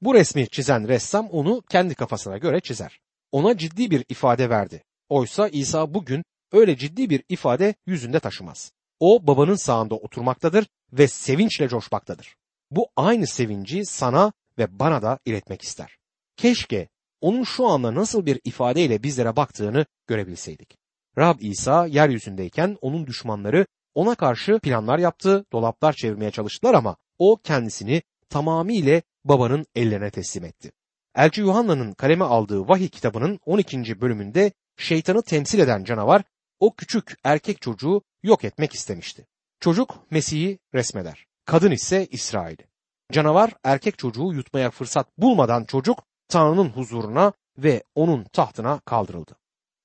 Bu 0.00 0.14
resmi 0.14 0.48
çizen 0.48 0.88
ressam 0.88 1.28
onu 1.28 1.62
kendi 1.70 1.94
kafasına 1.94 2.38
göre 2.38 2.60
çizer. 2.60 3.00
Ona 3.32 3.56
ciddi 3.56 3.90
bir 3.90 4.04
ifade 4.08 4.50
verdi. 4.50 4.84
Oysa 5.08 5.48
İsa 5.48 5.94
bugün 5.94 6.24
öyle 6.52 6.76
ciddi 6.76 7.10
bir 7.10 7.22
ifade 7.28 7.74
yüzünde 7.86 8.20
taşımaz. 8.20 8.72
O 9.00 9.26
babanın 9.26 9.54
sağında 9.54 9.94
oturmaktadır 9.94 10.66
ve 10.92 11.08
sevinçle 11.08 11.68
coşmaktadır. 11.68 12.36
Bu 12.70 12.88
aynı 12.96 13.26
sevinci 13.26 13.86
sana 13.86 14.32
ve 14.58 14.78
bana 14.78 15.02
da 15.02 15.18
iletmek 15.24 15.62
ister. 15.62 15.96
Keşke 16.36 16.88
onun 17.20 17.44
şu 17.44 17.66
anda 17.66 17.94
nasıl 17.94 18.26
bir 18.26 18.40
ifadeyle 18.44 19.02
bizlere 19.02 19.36
baktığını 19.36 19.86
görebilseydik. 20.06 20.76
Rab 21.18 21.40
İsa 21.40 21.86
yeryüzündeyken 21.86 22.76
onun 22.80 23.06
düşmanları 23.06 23.66
ona 23.94 24.14
karşı 24.14 24.58
planlar 24.58 24.98
yaptı, 24.98 25.44
dolaplar 25.52 25.92
çevirmeye 25.92 26.30
çalıştılar 26.30 26.74
ama 26.74 26.96
o 27.18 27.36
kendisini 27.44 28.02
tamamıyla 28.28 29.02
babanın 29.24 29.66
ellerine 29.74 30.10
teslim 30.10 30.44
etti. 30.44 30.72
Elçi 31.14 31.40
Yuhanna'nın 31.40 31.92
kaleme 31.92 32.24
aldığı 32.24 32.68
vahiy 32.68 32.88
kitabının 32.88 33.40
12. 33.46 34.00
bölümünde 34.00 34.52
şeytanı 34.76 35.22
temsil 35.22 35.58
eden 35.58 35.84
canavar 35.84 36.22
o 36.60 36.74
küçük 36.74 37.16
erkek 37.24 37.62
çocuğu 37.62 38.02
yok 38.22 38.44
etmek 38.44 38.74
istemişti. 38.74 39.26
Çocuk 39.60 40.10
Mesih'i 40.10 40.58
resmeder. 40.74 41.26
Kadın 41.44 41.70
ise 41.70 42.06
İsrail'i. 42.06 42.70
Canavar 43.12 43.52
erkek 43.64 43.98
çocuğu 43.98 44.32
yutmaya 44.32 44.70
fırsat 44.70 45.18
bulmadan 45.18 45.64
çocuk 45.64 46.02
Tanrı'nın 46.30 46.68
huzuruna 46.68 47.32
ve 47.58 47.82
onun 47.94 48.24
tahtına 48.24 48.80
kaldırıldı. 48.80 49.36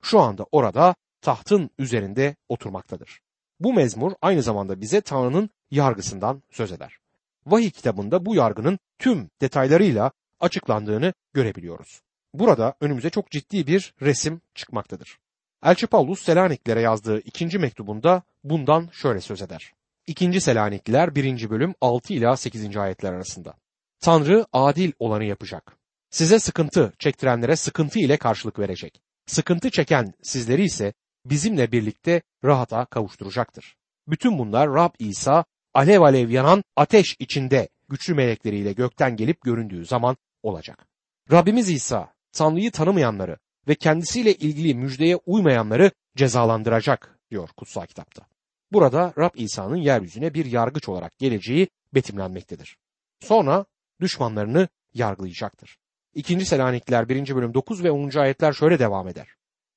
Şu 0.02 0.20
anda 0.20 0.46
orada 0.52 0.96
tahtın 1.22 1.70
üzerinde 1.80 2.36
oturmaktadır. 2.50 3.20
Bu 3.60 3.74
mezmur 3.74 4.12
aynı 4.22 4.42
zamanda 4.42 4.82
bize 4.82 5.02
Tanrı'nın 5.02 5.50
yargısından 5.72 6.44
söz 6.52 6.72
eder. 6.72 6.98
Vahiy 7.46 7.70
kitabında 7.70 8.26
bu 8.26 8.36
yargının 8.36 8.80
tüm 9.00 9.30
detaylarıyla 9.42 10.12
açıklandığını 10.40 11.14
görebiliyoruz. 11.34 12.02
Burada 12.34 12.74
önümüze 12.82 13.10
çok 13.10 13.32
ciddi 13.32 13.68
bir 13.68 13.94
resim 14.02 14.42
çıkmaktadır. 14.56 15.20
Elçi 15.64 15.88
Paulus 15.88 16.22
Selaniklere 16.22 16.82
yazdığı 16.82 17.20
ikinci 17.20 17.60
mektubunda 17.60 18.22
bundan 18.44 18.90
şöyle 18.92 19.22
söz 19.22 19.42
eder. 19.42 19.74
İkinci 20.08 20.42
Selanikliler 20.42 21.16
1. 21.16 21.50
bölüm 21.50 21.76
6 21.82 22.14
ila 22.14 22.38
8. 22.38 22.78
ayetler 22.78 23.14
arasında. 23.14 23.54
Tanrı 24.00 24.46
adil 24.54 24.92
olanı 25.00 25.24
yapacak. 25.24 25.85
Size 26.10 26.40
sıkıntı 26.40 26.94
çektirenlere 27.00 27.56
sıkıntı 27.56 28.00
ile 28.00 28.18
karşılık 28.18 28.60
verecek. 28.60 29.02
Sıkıntı 29.26 29.70
çeken 29.70 30.14
sizleri 30.24 30.64
ise 30.64 30.94
bizimle 31.26 31.72
birlikte 31.72 32.22
rahata 32.44 32.86
kavuşturacaktır. 32.86 33.76
Bütün 34.08 34.38
bunlar 34.38 34.74
Rab 34.74 34.94
İsa 35.00 35.46
alev 35.74 36.02
alev 36.02 36.30
yanan 36.30 36.64
ateş 36.76 37.16
içinde 37.20 37.70
güçlü 37.90 38.14
melekleriyle 38.14 38.74
gökten 38.74 39.16
gelip 39.16 39.42
göründüğü 39.42 39.86
zaman 39.86 40.18
olacak. 40.44 40.88
Rabbimiz 41.32 41.70
İsa 41.70 42.14
Tanrı'yı 42.32 42.72
tanımayanları 42.72 43.38
ve 43.68 43.76
kendisiyle 43.76 44.34
ilgili 44.34 44.76
müjdeye 44.76 45.16
uymayanları 45.16 45.92
cezalandıracak 46.18 47.20
diyor 47.32 47.50
kutsal 47.58 47.86
kitapta. 47.86 48.26
Burada 48.72 49.14
Rab 49.18 49.36
İsa'nın 49.36 49.76
yeryüzüne 49.76 50.34
bir 50.34 50.46
yargıç 50.46 50.90
olarak 50.90 51.18
geleceği 51.18 51.68
betimlenmektedir. 51.94 52.78
Sonra 53.20 53.66
düşmanlarını 54.02 54.68
yargılayacaktır. 54.94 55.78
2. 56.16 56.46
Selanikliler 56.46 57.10
1. 57.10 57.36
bölüm 57.36 57.54
9 57.54 57.84
ve 57.84 57.92
10. 57.92 58.18
ayetler 58.18 58.54
şöyle 58.54 58.80
devam 58.80 59.08
eder. 59.08 59.28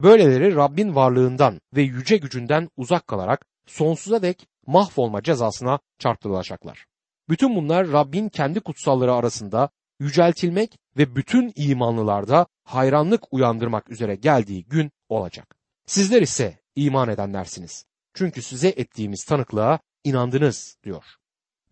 Böyleleri 0.03 0.55
Rabbin 0.57 0.95
varlığından 0.95 1.61
ve 1.75 1.83
yüce 1.83 2.17
gücünden 2.17 2.69
uzak 2.77 3.07
kalarak 3.07 3.47
sonsuza 3.67 4.23
dek 4.23 4.49
mahvolma 4.67 5.23
cezasına 5.23 5.79
çarptırılacaklar. 5.99 6.87
Bütün 7.29 7.57
bunlar 7.57 7.93
Rabbin 7.93 8.29
kendi 8.29 8.61
kutsalları 8.61 9.15
arasında 9.15 9.71
yüceltilmek 10.01 10.79
ve 10.97 11.17
bütün 11.17 11.53
imanlılarda 11.57 12.47
hayranlık 12.65 13.33
uyandırmak 13.33 13.91
üzere 13.91 14.15
geldiği 14.15 14.65
gün 14.65 14.91
olacak. 15.09 15.57
Sizler 15.87 16.23
ise 16.23 16.59
iman 16.77 17.09
edenlersiniz. 17.09 17.85
Çünkü 18.15 18.43
size 18.43 18.69
ettiğimiz 18.69 19.25
tanıklığa 19.25 19.79
inandınız 20.05 20.77
diyor. 20.85 21.05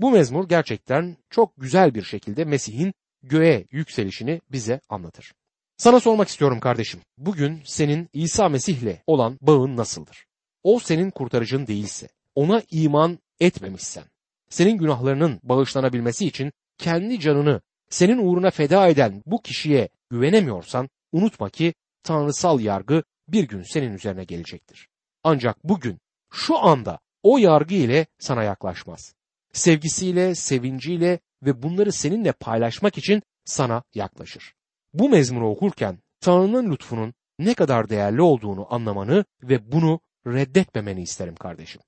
Bu 0.00 0.10
mezmur 0.10 0.48
gerçekten 0.48 1.16
çok 1.30 1.52
güzel 1.56 1.94
bir 1.94 2.02
şekilde 2.02 2.44
Mesih'in 2.44 2.94
göğe 3.28 3.66
yükselişini 3.70 4.40
bize 4.52 4.80
anlatır. 4.88 5.32
Sana 5.76 6.00
sormak 6.00 6.28
istiyorum 6.28 6.60
kardeşim. 6.60 7.00
Bugün 7.18 7.62
senin 7.64 8.08
İsa 8.12 8.48
Mesih'le 8.48 9.02
olan 9.06 9.38
bağın 9.40 9.76
nasıldır? 9.76 10.26
O 10.62 10.78
senin 10.78 11.10
kurtarıcın 11.10 11.66
değilse, 11.66 12.08
ona 12.34 12.62
iman 12.70 13.18
etmemişsen, 13.40 14.04
senin 14.50 14.78
günahlarının 14.78 15.40
bağışlanabilmesi 15.42 16.26
için 16.26 16.52
kendi 16.78 17.20
canını 17.20 17.60
senin 17.90 18.18
uğruna 18.18 18.50
feda 18.50 18.88
eden 18.88 19.22
bu 19.26 19.42
kişiye 19.42 19.88
güvenemiyorsan 20.10 20.88
unutma 21.12 21.50
ki 21.50 21.74
tanrısal 22.02 22.60
yargı 22.60 23.02
bir 23.28 23.48
gün 23.48 23.62
senin 23.62 23.94
üzerine 23.94 24.24
gelecektir. 24.24 24.88
Ancak 25.24 25.64
bugün 25.64 25.98
şu 26.32 26.58
anda 26.58 26.98
o 27.22 27.38
yargı 27.38 27.74
ile 27.74 28.06
sana 28.18 28.42
yaklaşmaz. 28.42 29.14
Sevgisiyle, 29.56 30.34
sevinciyle 30.34 31.18
ve 31.42 31.62
bunları 31.62 31.92
seninle 31.92 32.32
paylaşmak 32.32 32.98
için 32.98 33.22
sana 33.44 33.82
yaklaşır. 33.94 34.54
Bu 34.94 35.08
mezmunu 35.08 35.48
okurken 35.48 35.98
Tanrı'nın 36.20 36.72
lütfunun 36.72 37.14
ne 37.38 37.54
kadar 37.54 37.88
değerli 37.88 38.22
olduğunu 38.22 38.74
anlamanı 38.74 39.24
ve 39.42 39.72
bunu 39.72 40.00
reddetmemeni 40.26 41.02
isterim 41.02 41.34
kardeşim. 41.34 41.82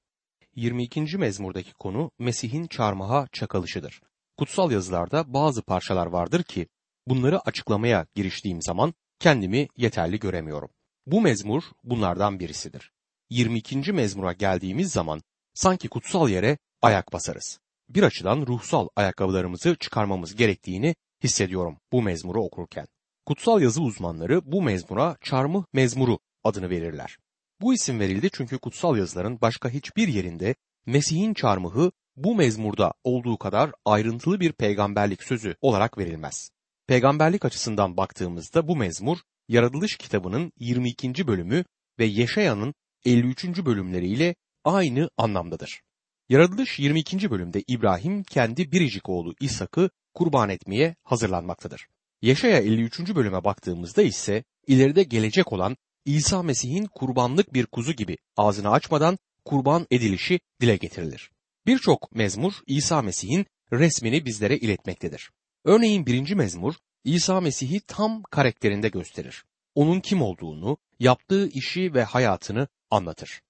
22. 0.57 1.19
mezmurdaki 1.19 1.73
konu 1.75 2.11
Mesih'in 2.19 2.67
çarmıha 2.67 3.27
çakalışıdır. 3.33 4.01
Kutsal 4.39 4.71
yazılarda 4.71 5.33
bazı 5.33 5.63
parçalar 5.63 6.07
vardır 6.07 6.43
ki 6.43 6.67
bunları 7.07 7.41
açıklamaya 7.41 8.07
giriştiğim 8.15 8.63
zaman 8.63 8.95
kendimi 9.19 9.69
yeterli 9.77 10.19
göremiyorum. 10.19 10.71
Bu 11.07 11.21
mezmur 11.21 11.63
bunlardan 11.85 12.41
birisidir. 12.41 12.93
22. 13.31 13.93
mezmura 13.93 14.33
geldiğimiz 14.33 14.93
zaman 14.93 15.23
sanki 15.55 15.89
kutsal 15.89 16.29
yere 16.29 16.59
ayak 16.83 17.13
basarız. 17.13 17.59
Bir 17.89 18.03
açıdan 18.03 18.47
ruhsal 18.47 18.89
ayakkabılarımızı 18.97 19.77
çıkarmamız 19.81 20.35
gerektiğini 20.35 20.95
hissediyorum 21.25 21.79
bu 21.93 22.03
mezmuru 22.03 22.45
okurken. 22.45 22.87
Kutsal 23.27 23.63
yazı 23.63 23.83
uzmanları 23.83 24.53
bu 24.53 24.63
mezmura 24.63 25.17
çarmıh 25.23 25.65
mezmuru 25.73 26.19
adını 26.45 26.71
verirler. 26.71 27.19
Bu 27.61 27.75
isim 27.75 28.01
verildi 28.01 28.31
çünkü 28.33 28.59
kutsal 28.59 28.97
yazıların 28.97 29.41
başka 29.41 29.69
hiçbir 29.69 30.09
yerinde 30.09 30.55
Mesih'in 30.87 31.35
çarmıhı 31.35 31.93
bu 32.17 32.35
mezmurda 32.35 32.93
olduğu 33.05 33.39
kadar 33.39 33.73
ayrıntılı 33.85 34.41
bir 34.41 34.53
peygamberlik 34.53 35.23
sözü 35.23 35.57
olarak 35.61 35.99
verilmez. 35.99 36.51
Peygamberlik 36.87 37.45
açısından 37.45 37.97
baktığımızda 37.97 38.69
bu 38.69 38.77
mezmur 38.77 39.19
Yaratılış 39.49 39.97
kitabının 39.97 40.53
22. 40.59 41.27
bölümü 41.27 41.65
ve 41.99 42.05
Yeşaya'nın 42.05 42.75
53. 43.05 43.45
bölümleriyle 43.45 44.35
aynı 44.65 45.11
anlamdadır. 45.17 45.81
Yaratılış 46.29 46.79
22. 46.79 47.31
bölümde 47.31 47.63
İbrahim 47.69 48.23
kendi 48.23 48.73
biricik 48.73 49.09
oğlu 49.09 49.35
İshak'ı 49.41 49.91
kurban 50.15 50.49
etmeye 50.49 50.97
hazırlanmaktadır. 51.03 51.89
Yaşaya 52.23 52.59
53. 52.59 53.15
bölüme 53.15 53.45
baktığımızda 53.45 54.03
ise 54.03 54.45
ileride 54.67 55.03
gelecek 55.03 55.53
olan 55.53 55.77
İsa 56.05 56.43
Mesih'in 56.43 56.85
kurbanlık 56.85 57.55
bir 57.55 57.67
kuzu 57.67 57.93
gibi 57.93 58.19
ağzını 58.37 58.71
açmadan 58.71 59.19
kurban 59.45 59.87
edilişi 59.91 60.41
dile 60.61 60.77
getirilir. 60.77 61.31
Birçok 61.67 62.15
mezmur 62.15 62.53
İsa 62.67 63.03
Mesih'in 63.03 63.47
resmini 63.73 64.25
bizlere 64.25 64.57
iletmektedir. 64.57 65.31
Örneğin 65.65 66.07
birinci 66.07 66.35
mezmur 66.35 66.75
İsa 67.05 67.41
Mesih'i 67.41 67.81
tam 67.81 68.23
karakterinde 68.23 68.89
gösterir. 68.89 69.45
Onun 69.75 70.01
kim 70.01 70.23
olduğunu, 70.23 70.77
yaptığı 71.01 71.49
işi 71.49 71.95
ve 71.95 72.05
hayatını 72.05 72.69
anlatır. 72.91 73.41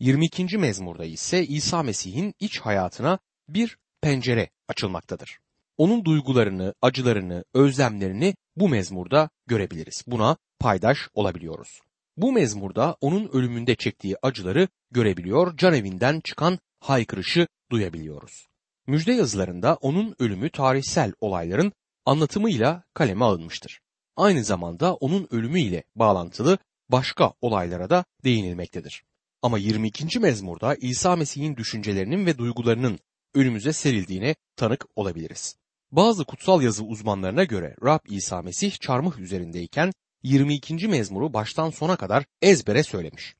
22. 0.00 0.58
mezmurda 0.58 1.04
ise 1.04 1.46
İsa 1.46 1.82
Mesih'in 1.82 2.34
iç 2.40 2.60
hayatına 2.60 3.18
bir 3.48 3.78
pencere 4.00 4.50
açılmaktadır. 4.68 5.38
Onun 5.78 6.04
duygularını, 6.04 6.74
acılarını, 6.82 7.44
özlemlerini 7.54 8.34
bu 8.56 8.68
mezmurda 8.68 9.30
görebiliriz. 9.46 10.04
Buna 10.06 10.36
paydaş 10.58 10.98
olabiliyoruz. 11.14 11.80
Bu 12.16 12.32
mezmurda 12.32 12.96
onun 13.00 13.28
ölümünde 13.32 13.74
çektiği 13.74 14.16
acıları 14.22 14.68
görebiliyor, 14.90 15.56
can 15.56 15.74
evinden 15.74 16.20
çıkan 16.20 16.58
haykırışı 16.80 17.46
duyabiliyoruz. 17.70 18.46
Müjde 18.86 19.12
yazılarında 19.12 19.74
onun 19.74 20.14
ölümü 20.18 20.50
tarihsel 20.50 21.12
olayların 21.20 21.72
anlatımıyla 22.06 22.82
kaleme 22.94 23.24
alınmıştır. 23.24 23.80
Aynı 24.16 24.44
zamanda 24.44 24.94
onun 24.94 25.28
ölümü 25.30 25.60
ile 25.60 25.82
bağlantılı 25.96 26.58
başka 26.88 27.32
olaylara 27.40 27.90
da 27.90 28.04
değinilmektedir. 28.24 29.02
Ama 29.42 29.58
22. 29.58 30.18
mezmurda 30.18 30.74
İsa 30.74 31.16
Mesih'in 31.16 31.56
düşüncelerinin 31.56 32.26
ve 32.26 32.38
duygularının 32.38 32.98
önümüze 33.34 33.72
serildiğine 33.72 34.34
tanık 34.56 34.86
olabiliriz. 34.96 35.56
Bazı 35.92 36.24
kutsal 36.24 36.62
yazı 36.62 36.84
uzmanlarına 36.84 37.44
göre 37.44 37.76
Rab 37.84 38.00
İsa 38.08 38.42
Mesih 38.42 38.72
çarmıh 38.80 39.18
üzerindeyken 39.18 39.92
22. 40.22 40.88
mezmuru 40.88 41.32
baştan 41.32 41.70
sona 41.70 41.96
kadar 41.96 42.24
ezbere 42.42 42.82
söylemiş. 42.82 43.34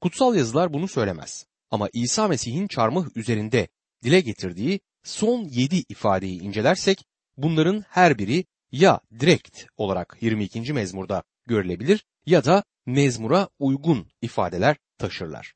Kutsal 0.00 0.34
yazılar 0.34 0.72
bunu 0.72 0.88
söylemez. 0.88 1.46
Ama 1.70 1.88
İsa 1.92 2.28
Mesih'in 2.28 2.68
çarmıh 2.68 3.16
üzerinde 3.16 3.68
dile 4.02 4.20
getirdiği 4.20 4.80
son 5.02 5.44
7 5.44 5.76
ifadeyi 5.76 6.40
incelersek 6.40 7.04
bunların 7.36 7.84
her 7.88 8.18
biri 8.18 8.44
ya 8.72 9.00
direkt 9.20 9.64
olarak 9.76 10.16
22. 10.20 10.72
mezmurda 10.72 11.22
görülebilir 11.46 12.04
ya 12.26 12.44
da 12.44 12.64
mezmura 12.86 13.48
uygun 13.58 14.06
ifadeler 14.22 14.76
taşırlar. 14.98 15.54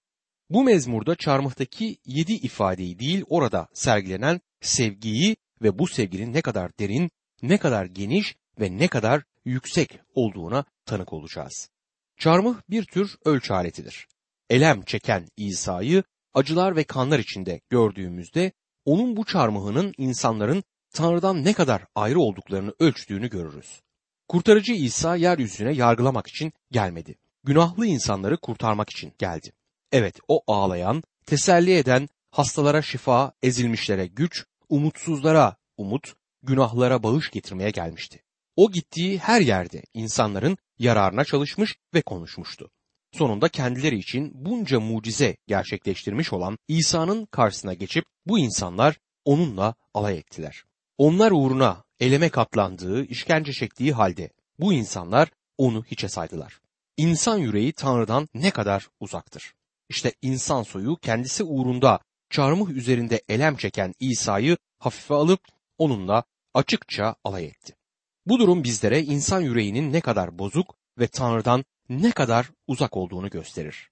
Bu 0.51 0.65
mezmurda 0.65 1.15
çarmıhtaki 1.15 1.99
yedi 2.07 2.33
ifadeyi 2.33 2.99
değil 2.99 3.25
orada 3.29 3.69
sergilenen 3.73 4.41
sevgiyi 4.61 5.37
ve 5.63 5.79
bu 5.79 5.87
sevginin 5.87 6.33
ne 6.33 6.43
kadar 6.43 6.79
derin, 6.79 7.11
ne 7.43 7.59
kadar 7.59 7.85
geniş 7.85 8.37
ve 8.61 8.79
ne 8.79 8.89
kadar 8.89 9.23
yüksek 9.45 10.01
olduğuna 10.15 10.65
tanık 10.87 11.13
olacağız. 11.13 11.69
Çarmıh 12.19 12.61
bir 12.71 12.85
tür 12.85 13.17
ölçü 13.25 13.53
aletidir. 13.53 14.09
Elem 14.51 14.83
çeken 14.83 15.29
İsa'yı 15.37 16.03
acılar 16.35 16.77
ve 16.77 16.85
kanlar 16.85 17.19
içinde 17.19 17.61
gördüğümüzde 17.71 18.53
onun 18.85 19.17
bu 19.17 19.25
çarmıhının 19.25 19.95
insanların 19.99 20.65
Tanrı'dan 20.95 21.45
ne 21.45 21.53
kadar 21.53 21.85
ayrı 21.95 22.21
olduklarını 22.21 22.75
ölçtüğünü 22.79 23.31
görürüz. 23.31 23.81
Kurtarıcı 24.29 24.73
İsa 24.73 25.17
yeryüzüne 25.17 25.73
yargılamak 25.73 26.27
için 26.27 26.53
gelmedi. 26.71 27.15
Günahlı 27.45 27.87
insanları 27.87 28.37
kurtarmak 28.37 28.91
için 28.91 29.13
geldi. 29.19 29.53
Evet 29.93 30.19
o 30.29 30.43
ağlayan, 30.47 31.03
teselli 31.27 31.77
eden, 31.77 32.09
hastalara 32.31 32.83
şifa, 32.83 33.33
ezilmişlere 33.43 34.07
güç, 34.07 34.45
umutsuzlara 34.69 35.57
umut, 35.77 36.15
günahlara 36.43 37.03
bağış 37.03 37.31
getirmeye 37.31 37.71
gelmişti. 37.71 38.23
O 38.57 38.71
gittiği 38.71 39.19
her 39.19 39.41
yerde 39.41 39.83
insanların 39.95 40.57
yararına 40.79 41.25
çalışmış 41.25 41.77
ve 41.95 42.03
konuşmuştu. 42.03 42.71
Sonunda 43.13 43.49
kendileri 43.49 43.99
için 43.99 44.31
bunca 44.35 44.81
mucize 44.81 45.37
gerçekleştirmiş 45.47 46.33
olan 46.33 46.59
İsa'nın 46.69 47.27
karşısına 47.27 47.75
geçip 47.75 48.05
bu 48.27 48.39
insanlar 48.39 48.99
onunla 49.25 49.75
alay 49.95 50.19
ettiler. 50.19 50.65
Onlar 50.99 51.31
uğruna 51.31 51.85
eleme 52.01 52.29
katlandığı, 52.29 53.05
işkence 53.05 53.53
çektiği 53.53 53.93
halde 53.93 54.31
bu 54.59 54.73
insanlar 54.73 55.29
onu 55.59 55.85
hiçe 55.85 56.09
saydılar. 56.09 56.61
İnsan 56.97 57.39
yüreği 57.39 57.73
Tanrı'dan 57.73 58.29
ne 58.35 58.51
kadar 58.51 58.89
uzaktır. 59.01 59.55
İşte 59.89 60.13
insan 60.23 60.63
soyu 60.63 60.97
kendisi 60.97 61.45
uğrunda 61.45 62.01
çarmıh 62.31 62.71
üzerinde 62.71 63.23
elem 63.29 63.57
çeken 63.57 63.95
İsa'yı 64.01 64.57
hafife 64.79 65.15
alıp 65.15 65.41
onunla 65.79 66.25
açıkça 66.55 67.15
alay 67.25 67.45
etti. 67.45 67.75
Bu 68.27 68.39
durum 68.39 68.65
bizlere 68.65 69.03
insan 69.03 69.41
yüreğinin 69.41 69.93
ne 69.93 70.01
kadar 70.01 70.39
bozuk 70.39 70.75
ve 70.99 71.07
Tanrı'dan 71.07 71.65
ne 71.89 72.11
kadar 72.11 72.51
uzak 72.67 72.97
olduğunu 72.97 73.31
gösterir. 73.31 73.91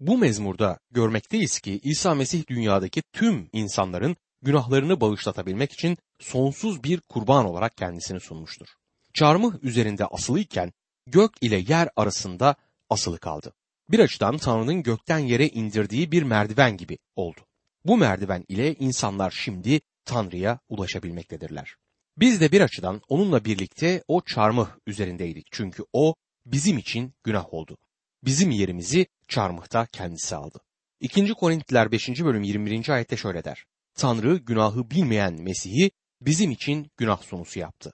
Bu 0.00 0.18
mezmurda 0.18 0.78
görmekteyiz 0.90 1.60
ki 1.60 1.80
İsa 1.82 2.14
Mesih 2.14 2.46
dünyadaki 2.46 3.02
tüm 3.12 3.48
insanların 3.52 4.16
günahlarını 4.42 5.00
bağışlatabilmek 5.00 5.72
için 5.72 5.96
sonsuz 6.20 6.84
bir 6.84 7.00
kurban 7.00 7.46
olarak 7.46 7.76
kendisini 7.76 8.20
sunmuştur. 8.20 8.66
Çarmıh 9.14 9.54
üzerinde 9.62 10.06
asılıyken 10.06 10.72
gök 11.06 11.32
ile 11.40 11.64
yer 11.68 11.88
arasında 11.96 12.54
asılı 12.90 13.18
kaldı. 13.18 13.52
Bir 13.90 13.98
açıdan 13.98 14.38
Tanrı'nın 14.38 14.82
gökten 14.82 15.18
yere 15.18 15.48
indirdiği 15.48 16.12
bir 16.12 16.22
merdiven 16.22 16.76
gibi 16.76 16.98
oldu. 17.16 17.40
Bu 17.84 17.96
merdiven 17.96 18.44
ile 18.48 18.74
insanlar 18.74 19.30
şimdi 19.30 19.80
Tanrı'ya 20.04 20.58
ulaşabilmektedirler. 20.68 21.76
Biz 22.16 22.40
de 22.40 22.52
bir 22.52 22.60
açıdan 22.60 23.00
onunla 23.08 23.44
birlikte 23.44 24.02
o 24.08 24.20
çarmıh 24.20 24.68
üzerindeydik. 24.86 25.46
Çünkü 25.52 25.84
o 25.92 26.14
bizim 26.46 26.78
için 26.78 27.14
günah 27.24 27.54
oldu. 27.54 27.78
Bizim 28.24 28.50
yerimizi 28.50 29.06
çarmıhta 29.28 29.86
kendisi 29.86 30.36
aldı. 30.36 30.60
2. 31.00 31.34
Korintliler 31.34 31.92
5. 31.92 32.08
bölüm 32.08 32.42
21. 32.42 32.88
ayette 32.88 33.16
şöyle 33.16 33.44
der. 33.44 33.64
Tanrı 33.94 34.36
günahı 34.36 34.90
bilmeyen 34.90 35.42
Mesih'i 35.42 35.90
bizim 36.20 36.50
için 36.50 36.90
günah 36.96 37.22
sunusu 37.22 37.58
yaptı. 37.58 37.92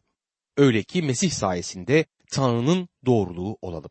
Öyle 0.56 0.82
ki 0.82 1.02
Mesih 1.02 1.30
sayesinde 1.30 2.04
Tanrı'nın 2.30 2.88
doğruluğu 3.06 3.58
olalım. 3.62 3.90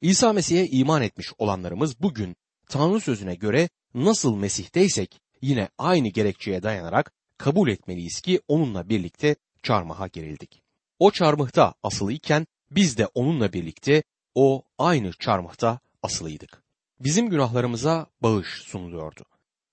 İsa 0.00 0.32
Mesih'e 0.32 0.66
iman 0.66 1.02
etmiş 1.02 1.32
olanlarımız 1.38 2.00
bugün 2.00 2.36
Tanrı 2.68 3.00
sözüne 3.00 3.34
göre 3.34 3.68
nasıl 3.94 4.36
Mesih'teysek 4.36 5.20
yine 5.42 5.68
aynı 5.78 6.08
gerekçeye 6.08 6.62
dayanarak 6.62 7.12
kabul 7.38 7.68
etmeliyiz 7.68 8.20
ki 8.20 8.40
onunla 8.48 8.88
birlikte 8.88 9.36
çarmıha 9.62 10.06
gerildik. 10.06 10.62
O 10.98 11.10
çarmıhta 11.10 11.74
asılıyken 11.82 12.46
biz 12.70 12.98
de 12.98 13.06
onunla 13.06 13.52
birlikte 13.52 14.02
o 14.34 14.62
aynı 14.78 15.12
çarmıhta 15.12 15.80
asılıydık. 16.02 16.62
Bizim 17.00 17.30
günahlarımıza 17.30 18.06
bağış 18.22 18.48
sunuluyordu. 18.48 19.24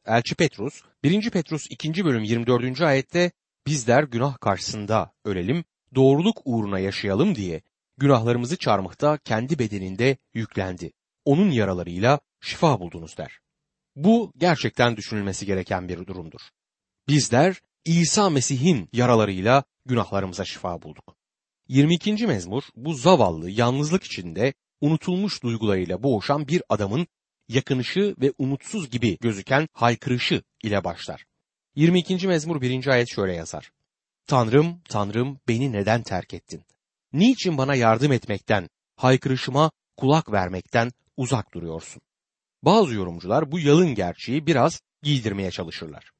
Elçi 0.05 0.35
Petrus 0.35 0.81
1. 1.03 1.29
Petrus 1.29 1.67
2. 1.69 2.05
bölüm 2.05 2.23
24. 2.23 2.81
ayette 2.81 3.31
bizler 3.67 4.03
günah 4.03 4.39
karşısında 4.39 5.13
ölelim, 5.25 5.63
doğruluk 5.95 6.41
uğruna 6.45 6.79
yaşayalım 6.79 7.35
diye 7.35 7.61
günahlarımızı 7.97 8.57
çarmıhta 8.57 9.17
kendi 9.17 9.59
bedeninde 9.59 10.17
yüklendi. 10.33 10.91
Onun 11.25 11.51
yaralarıyla 11.51 12.19
şifa 12.41 12.79
buldunuz 12.79 13.17
der. 13.17 13.39
Bu 13.95 14.33
gerçekten 14.37 14.97
düşünülmesi 14.97 15.45
gereken 15.45 15.89
bir 15.89 16.07
durumdur. 16.07 16.41
Bizler 17.07 17.61
İsa 17.85 18.29
Mesih'in 18.29 18.89
yaralarıyla 18.93 19.63
günahlarımıza 19.85 20.45
şifa 20.45 20.81
bulduk. 20.81 21.15
22. 21.67 22.27
mezmur 22.27 22.63
bu 22.75 22.93
zavallı 22.93 23.49
yalnızlık 23.49 24.03
içinde 24.03 24.53
unutulmuş 24.81 25.43
duygularıyla 25.43 26.03
boğuşan 26.03 26.47
bir 26.47 26.63
adamın 26.69 27.07
yakınışı 27.49 28.15
ve 28.21 28.33
umutsuz 28.37 28.89
gibi 28.89 29.17
gözüken 29.21 29.67
haykırışı 29.73 30.43
ile 30.63 30.83
başlar. 30.83 31.25
22. 31.75 32.27
mezmur 32.27 32.61
1. 32.61 32.87
ayet 32.87 33.09
şöyle 33.09 33.33
yazar. 33.33 33.71
Tanrım, 34.27 34.81
Tanrım 34.89 35.39
beni 35.47 35.71
neden 35.71 36.03
terk 36.03 36.33
ettin? 36.33 36.63
Niçin 37.13 37.57
bana 37.57 37.75
yardım 37.75 38.11
etmekten, 38.11 38.69
haykırışıma 38.95 39.71
kulak 39.97 40.31
vermekten 40.31 40.91
uzak 41.17 41.53
duruyorsun? 41.53 42.01
Bazı 42.63 42.93
yorumcular 42.93 43.51
bu 43.51 43.59
yalın 43.59 43.95
gerçeği 43.95 44.47
biraz 44.47 44.81
giydirmeye 45.03 45.51
çalışırlar. 45.51 46.11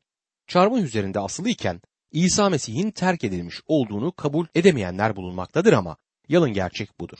Çarmıh 0.48 0.82
üzerinde 0.82 1.20
asılıyken 1.20 1.82
İsa 2.12 2.50
Mesih'in 2.50 2.92
terk 2.92 3.24
edilmiş 3.24 3.62
olduğunu 3.68 4.12
kabul 4.12 4.46
edemeyenler 4.56 5.16
bulunmaktadır 5.16 5.74
ama 5.74 5.98
yalın 6.30 6.54
gerçek 6.54 7.00
budur. 7.00 7.20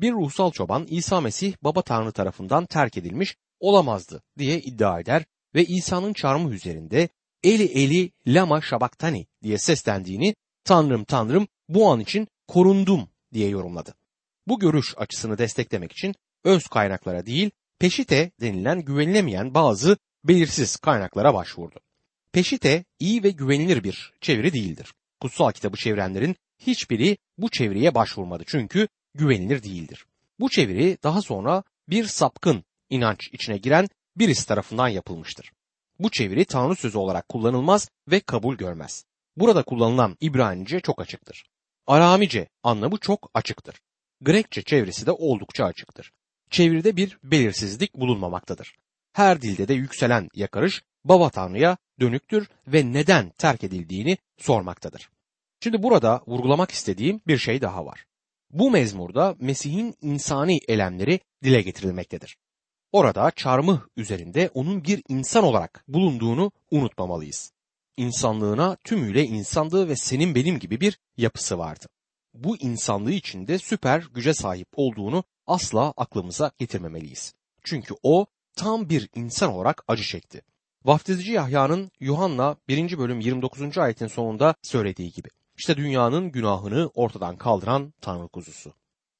Bir 0.00 0.12
ruhsal 0.12 0.50
çoban 0.50 0.86
İsa 0.88 1.20
Mesih 1.20 1.54
baba 1.62 1.82
Tanrı 1.82 2.12
tarafından 2.12 2.66
terk 2.66 2.96
edilmiş 2.96 3.36
olamazdı 3.60 4.22
diye 4.38 4.58
iddia 4.60 5.00
eder 5.00 5.24
ve 5.54 5.64
İsa'nın 5.64 6.12
çarmıh 6.12 6.50
üzerinde 6.50 7.08
eli 7.44 7.64
eli 7.64 8.10
lama 8.26 8.60
şabaktani 8.60 9.26
diye 9.42 9.58
seslendiğini 9.58 10.34
Tanrım 10.64 11.04
Tanrım 11.04 11.48
bu 11.68 11.90
an 11.92 12.00
için 12.00 12.28
korundum 12.48 13.08
diye 13.32 13.48
yorumladı. 13.48 13.94
Bu 14.48 14.58
görüş 14.58 14.94
açısını 14.96 15.38
desteklemek 15.38 15.92
için 15.92 16.14
öz 16.44 16.66
kaynaklara 16.66 17.26
değil 17.26 17.50
peşite 17.78 18.30
denilen 18.40 18.80
güvenilemeyen 18.80 19.54
bazı 19.54 19.96
belirsiz 20.24 20.76
kaynaklara 20.76 21.34
başvurdu. 21.34 21.80
Peşite 22.32 22.84
iyi 22.98 23.22
ve 23.22 23.30
güvenilir 23.30 23.84
bir 23.84 24.12
çeviri 24.20 24.52
değildir. 24.52 24.94
Kutsal 25.20 25.52
kitabı 25.52 25.76
çevirenlerin 25.76 26.36
hiçbiri 26.58 27.16
bu 27.38 27.50
çeviriye 27.50 27.94
başvurmadı 27.94 28.44
çünkü 28.46 28.88
güvenilir 29.14 29.62
değildir. 29.62 30.06
Bu 30.40 30.50
çeviri 30.50 30.98
daha 31.02 31.22
sonra 31.22 31.62
bir 31.88 32.04
sapkın 32.04 32.64
inanç 32.90 33.28
içine 33.32 33.58
giren 33.58 33.88
birisi 34.16 34.46
tarafından 34.46 34.88
yapılmıştır. 34.88 35.52
Bu 35.98 36.10
çeviri 36.10 36.44
Tanrı 36.44 36.76
sözü 36.76 36.98
olarak 36.98 37.28
kullanılmaz 37.28 37.90
ve 38.10 38.20
kabul 38.20 38.56
görmez. 38.56 39.04
Burada 39.36 39.62
kullanılan 39.62 40.16
İbranice 40.20 40.80
çok 40.80 41.00
açıktır. 41.00 41.44
Aramice 41.86 42.48
anlamı 42.62 42.96
çok 42.98 43.30
açıktır. 43.34 43.80
Grekçe 44.20 44.62
çevresi 44.62 45.06
de 45.06 45.10
oldukça 45.12 45.64
açıktır. 45.64 46.12
çeviride 46.50 46.96
bir 46.96 47.18
belirsizlik 47.22 47.94
bulunmamaktadır. 47.94 48.76
Her 49.12 49.42
dilde 49.42 49.68
de 49.68 49.74
yükselen 49.74 50.28
yakarış 50.34 50.82
baba 51.04 51.30
tanrıya 51.30 51.76
dönüktür 52.00 52.48
ve 52.66 52.92
neden 52.92 53.30
terk 53.30 53.64
edildiğini 53.64 54.18
sormaktadır. 54.38 55.10
Şimdi 55.60 55.82
burada 55.82 56.22
vurgulamak 56.26 56.70
istediğim 56.70 57.20
bir 57.26 57.38
şey 57.38 57.60
daha 57.60 57.86
var. 57.86 58.06
Bu 58.50 58.70
mezmurda 58.70 59.36
Mesih'in 59.38 59.94
insani 60.00 60.60
elemleri 60.68 61.20
dile 61.42 61.62
getirilmektedir. 61.62 62.36
Orada 62.94 63.30
çarmıh 63.30 63.80
üzerinde 63.96 64.50
onun 64.54 64.84
bir 64.84 65.02
insan 65.08 65.44
olarak 65.44 65.84
bulunduğunu 65.88 66.52
unutmamalıyız. 66.70 67.52
İnsanlığına 67.96 68.76
tümüyle 68.84 69.24
insanlığı 69.24 69.88
ve 69.88 69.96
senin 69.96 70.34
benim 70.34 70.58
gibi 70.58 70.80
bir 70.80 70.98
yapısı 71.16 71.58
vardı. 71.58 71.86
Bu 72.34 72.56
insanlığı 72.56 73.12
içinde 73.12 73.58
süper 73.58 74.04
güce 74.14 74.34
sahip 74.34 74.68
olduğunu 74.76 75.24
asla 75.46 75.94
aklımıza 75.96 76.52
getirmemeliyiz. 76.58 77.34
Çünkü 77.64 77.94
o 78.02 78.26
tam 78.56 78.88
bir 78.88 79.08
insan 79.14 79.52
olarak 79.52 79.84
acı 79.88 80.02
çekti. 80.02 80.42
Vaftizci 80.84 81.32
Yahya'nın 81.32 81.90
Yuhanna 82.00 82.56
1. 82.68 82.98
bölüm 82.98 83.20
29. 83.20 83.78
ayetin 83.78 84.06
sonunda 84.06 84.54
söylediği 84.62 85.12
gibi. 85.12 85.28
İşte 85.56 85.76
dünyanın 85.76 86.32
günahını 86.32 86.90
ortadan 86.94 87.36
kaldıran 87.36 87.92
Tanrı 88.00 88.28
kuzusu. 88.28 88.74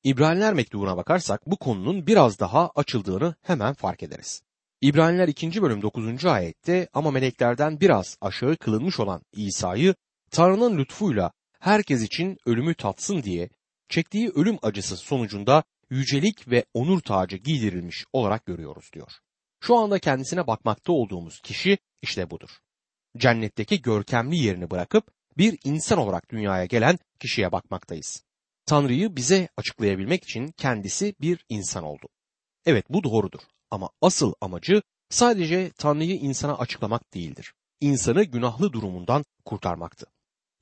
İbraniler 0.05 0.55
mektubuna 0.55 0.97
bakarsak 0.97 1.47
bu 1.47 1.57
konunun 1.57 2.07
biraz 2.07 2.41
daha 2.41 2.71
açıldığını 2.75 3.35
hemen 3.43 3.75
fark 3.75 4.03
ederiz. 4.03 4.43
İbraniler 4.81 5.29
2. 5.29 5.63
bölüm 5.63 5.83
9. 5.83 6.25
ayette 6.25 6.89
ama 6.95 7.11
meleklerden 7.11 7.81
biraz 7.81 8.19
aşağı 8.21 8.57
kılınmış 8.57 9.01
olan 9.01 9.23
İsa'yı 9.33 9.95
Tanrı'nın 10.31 10.79
lütfuyla 10.79 11.33
herkes 11.61 12.03
için 12.03 12.39
ölümü 12.47 12.75
tatsın 12.75 13.23
diye 13.23 13.49
çektiği 13.89 14.29
ölüm 14.29 14.59
acısı 14.63 14.97
sonucunda 14.97 15.63
yücelik 15.91 16.49
ve 16.49 16.65
onur 16.75 17.01
tacı 17.01 17.37
giydirilmiş 17.37 18.05
olarak 18.13 18.47
görüyoruz 18.47 18.91
diyor. 18.93 19.13
Şu 19.61 19.77
anda 19.77 19.99
kendisine 19.99 20.47
bakmakta 20.47 20.93
olduğumuz 20.93 21.41
kişi 21.41 21.79
işte 22.03 22.31
budur. 22.31 22.51
Cennetteki 23.17 23.83
görkemli 23.83 24.37
yerini 24.37 24.71
bırakıp 24.71 25.11
bir 25.39 25.59
insan 25.65 25.99
olarak 25.99 26.31
dünyaya 26.31 26.65
gelen 26.65 26.99
kişiye 27.21 27.53
bakmaktayız. 27.53 28.25
Tanrı'yı 28.67 29.17
bize 29.17 29.49
açıklayabilmek 29.57 30.25
için 30.25 30.49
kendisi 30.57 31.15
bir 31.21 31.45
insan 31.49 31.85
oldu. 31.85 32.09
Evet 32.67 32.87
bu 32.91 33.05
doğrudur 33.05 33.41
ama 33.71 33.91
asıl 34.01 34.33
amacı 34.41 34.83
sadece 35.11 35.71
Tanrı'yı 35.79 36.17
insana 36.17 36.59
açıklamak 36.59 37.15
değildir. 37.15 37.55
İnsanı 37.81 38.25
günahlı 38.25 38.73
durumundan 38.73 39.25
kurtarmaktı. 39.45 40.07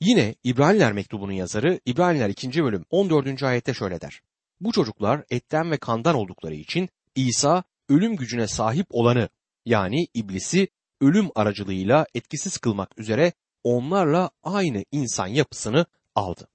Yine 0.00 0.34
İbraniler 0.44 0.92
mektubunun 0.92 1.32
yazarı 1.32 1.80
İbraniler 1.86 2.28
2. 2.28 2.64
bölüm 2.64 2.84
14. 2.90 3.42
ayette 3.42 3.74
şöyle 3.74 4.00
der. 4.00 4.22
Bu 4.60 4.72
çocuklar 4.72 5.24
etten 5.30 5.70
ve 5.70 5.76
kandan 5.76 6.14
oldukları 6.14 6.54
için 6.54 6.88
İsa 7.14 7.64
ölüm 7.88 8.16
gücüne 8.16 8.46
sahip 8.46 8.86
olanı 8.90 9.28
yani 9.64 10.06
iblisi 10.14 10.68
ölüm 11.00 11.28
aracılığıyla 11.34 12.06
etkisiz 12.14 12.58
kılmak 12.58 12.98
üzere 12.98 13.32
onlarla 13.64 14.30
aynı 14.42 14.84
insan 14.92 15.26
yapısını 15.26 15.86
aldı. 16.14 16.48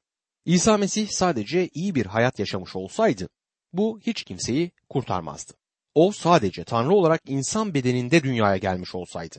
İsa 0.47 0.77
Mesih 0.77 1.07
sadece 1.09 1.69
iyi 1.73 1.95
bir 1.95 2.05
hayat 2.05 2.39
yaşamış 2.39 2.75
olsaydı 2.75 3.29
bu 3.73 3.99
hiç 4.01 4.23
kimseyi 4.23 4.71
kurtarmazdı. 4.89 5.53
O 5.95 6.11
sadece 6.11 6.63
Tanrı 6.63 6.93
olarak 6.93 7.21
insan 7.27 7.73
bedeninde 7.73 8.23
dünyaya 8.23 8.57
gelmiş 8.57 8.95
olsaydı. 8.95 9.35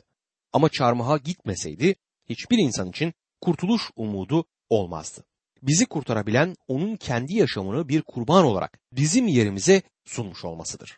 Ama 0.53 0.69
çarmıha 0.69 1.17
gitmeseydi 1.17 1.95
hiçbir 2.29 2.57
insan 2.57 2.89
için 2.89 3.13
kurtuluş 3.41 3.81
umudu 3.95 4.45
olmazdı. 4.69 5.23
Bizi 5.61 5.85
kurtarabilen 5.85 6.55
onun 6.67 6.95
kendi 6.95 7.33
yaşamını 7.33 7.89
bir 7.89 8.01
kurban 8.01 8.45
olarak 8.45 8.79
bizim 8.91 9.27
yerimize 9.27 9.81
sunmuş 10.05 10.45
olmasıdır. 10.45 10.97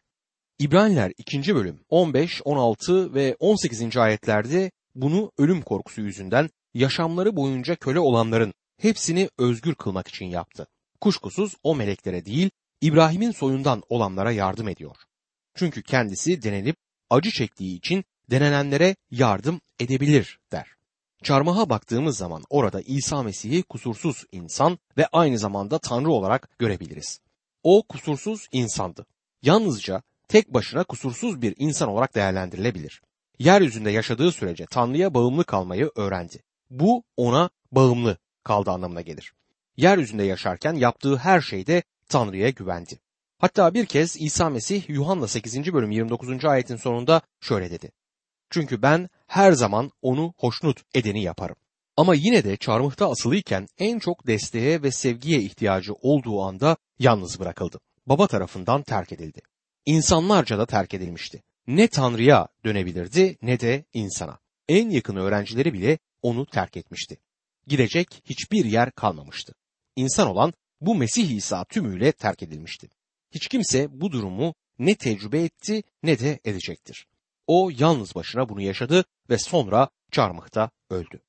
İbraniler 0.60 1.12
2. 1.18 1.56
bölüm 1.56 1.80
15, 1.90 2.42
16 2.46 3.14
ve 3.14 3.36
18. 3.40 3.98
ayetlerde 3.98 4.72
bunu 4.96 5.32
ölüm 5.38 5.62
korkusu 5.62 6.02
yüzünden 6.02 6.50
yaşamları 6.74 7.36
boyunca 7.36 7.76
köle 7.76 8.00
olanların 8.00 8.54
hepsini 8.82 9.30
özgür 9.38 9.76
kılmak 9.76 10.08
için 10.08 10.26
yaptı. 10.26 10.68
Kuşkusuz 11.02 11.56
o 11.64 11.76
meleklere 11.76 12.26
değil, 12.26 12.50
İbrahim'in 12.82 13.32
soyundan 13.32 13.84
olanlara 13.90 14.32
yardım 14.32 14.68
ediyor. 14.68 14.96
Çünkü 15.56 15.84
kendisi 15.84 16.44
denenip 16.44 16.76
acı 17.10 17.32
çektiği 17.32 17.78
için 17.78 18.06
denenenlere 18.32 18.96
yardım 19.12 19.62
edebilir 19.80 20.40
der. 20.52 20.68
Çarmıha 21.24 21.70
baktığımız 21.70 22.18
zaman 22.18 22.44
orada 22.50 22.82
İsa 22.82 23.24
Mesih'i 23.24 23.64
kusursuz 23.64 24.26
insan 24.32 24.80
ve 24.98 25.08
aynı 25.12 25.38
zamanda 25.38 25.80
Tanrı 25.80 26.12
olarak 26.12 26.60
görebiliriz. 26.60 27.20
O 27.64 27.84
kusursuz 27.90 28.48
insandı. 28.52 29.06
Yalnızca 29.42 30.02
tek 30.28 30.54
başına 30.54 30.84
kusursuz 30.84 31.42
bir 31.42 31.56
insan 31.58 31.90
olarak 31.90 32.16
değerlendirilebilir. 32.16 33.02
Yeryüzünde 33.40 33.92
yaşadığı 33.92 34.32
sürece 34.32 34.66
Tanrı'ya 34.66 35.14
bağımlı 35.14 35.44
kalmayı 35.44 35.92
öğrendi. 35.96 36.44
Bu 36.70 37.04
ona 37.18 37.50
bağımlı 37.72 38.18
kaldı 38.44 38.72
anlamına 38.72 39.02
gelir. 39.02 39.34
Yeryüzünde 39.78 40.24
yaşarken 40.24 40.74
yaptığı 40.74 41.18
her 41.18 41.42
şeyde 41.42 41.84
Tanrı'ya 42.10 42.50
güvendi. 42.50 43.00
Hatta 43.38 43.74
bir 43.74 43.86
kez 43.86 44.18
İsa 44.20 44.50
Mesih 44.50 44.90
Yuhanna 44.90 45.28
8. 45.28 45.74
bölüm 45.74 45.92
29. 45.92 46.46
ayetin 46.46 46.76
sonunda 46.76 47.22
şöyle 47.40 47.72
dedi. 47.72 47.92
Çünkü 48.50 48.82
ben 48.82 49.10
her 49.28 49.52
zaman 49.52 49.92
onu 50.02 50.34
hoşnut 50.38 50.82
edeni 50.94 51.24
yaparım. 51.24 51.56
Ama 51.98 52.16
yine 52.16 52.44
de 52.44 52.58
çarmıhta 52.58 53.12
asılıyken 53.12 53.68
en 53.78 54.00
çok 54.00 54.28
desteğe 54.28 54.84
ve 54.84 54.92
sevgiye 54.92 55.42
ihtiyacı 55.42 55.94
olduğu 55.94 56.42
anda 56.42 56.78
yalnız 57.00 57.40
bırakıldı. 57.40 57.80
Baba 58.06 58.28
tarafından 58.28 58.84
terk 58.84 59.12
edildi. 59.12 59.42
İnsanlarca 59.86 60.58
da 60.58 60.66
terk 60.66 60.94
edilmişti. 60.94 61.44
Ne 61.68 61.88
Tanrı'ya 61.88 62.48
dönebilirdi 62.66 63.38
ne 63.42 63.60
de 63.60 63.86
insana. 63.94 64.40
En 64.70 64.90
yakın 64.90 65.16
öğrencileri 65.16 65.74
bile 65.74 66.00
onu 66.22 66.46
terk 66.46 66.78
etmişti. 66.78 67.18
Gidecek 67.68 68.22
hiçbir 68.26 68.66
yer 68.66 68.92
kalmamıştı. 68.92 69.54
İnsan 69.96 70.28
olan 70.28 70.54
bu 70.82 70.96
Mesih 70.96 71.30
İsa 71.30 71.66
tümüyle 71.66 72.12
terk 72.12 72.44
edilmişti. 72.44 72.90
Hiç 73.32 73.48
kimse 73.48 74.02
bu 74.02 74.12
durumu 74.12 74.54
ne 74.80 74.96
tecrübe 74.96 75.44
etti 75.44 75.84
ne 76.04 76.20
de 76.20 76.40
edecektir. 76.46 77.08
O 77.48 77.72
yalnız 77.78 78.16
başına 78.16 78.50
bunu 78.50 78.62
yaşadı 78.62 79.06
ve 79.30 79.38
sonra 79.38 79.90
çarmıhta 80.12 80.70
öldü. 80.90 81.22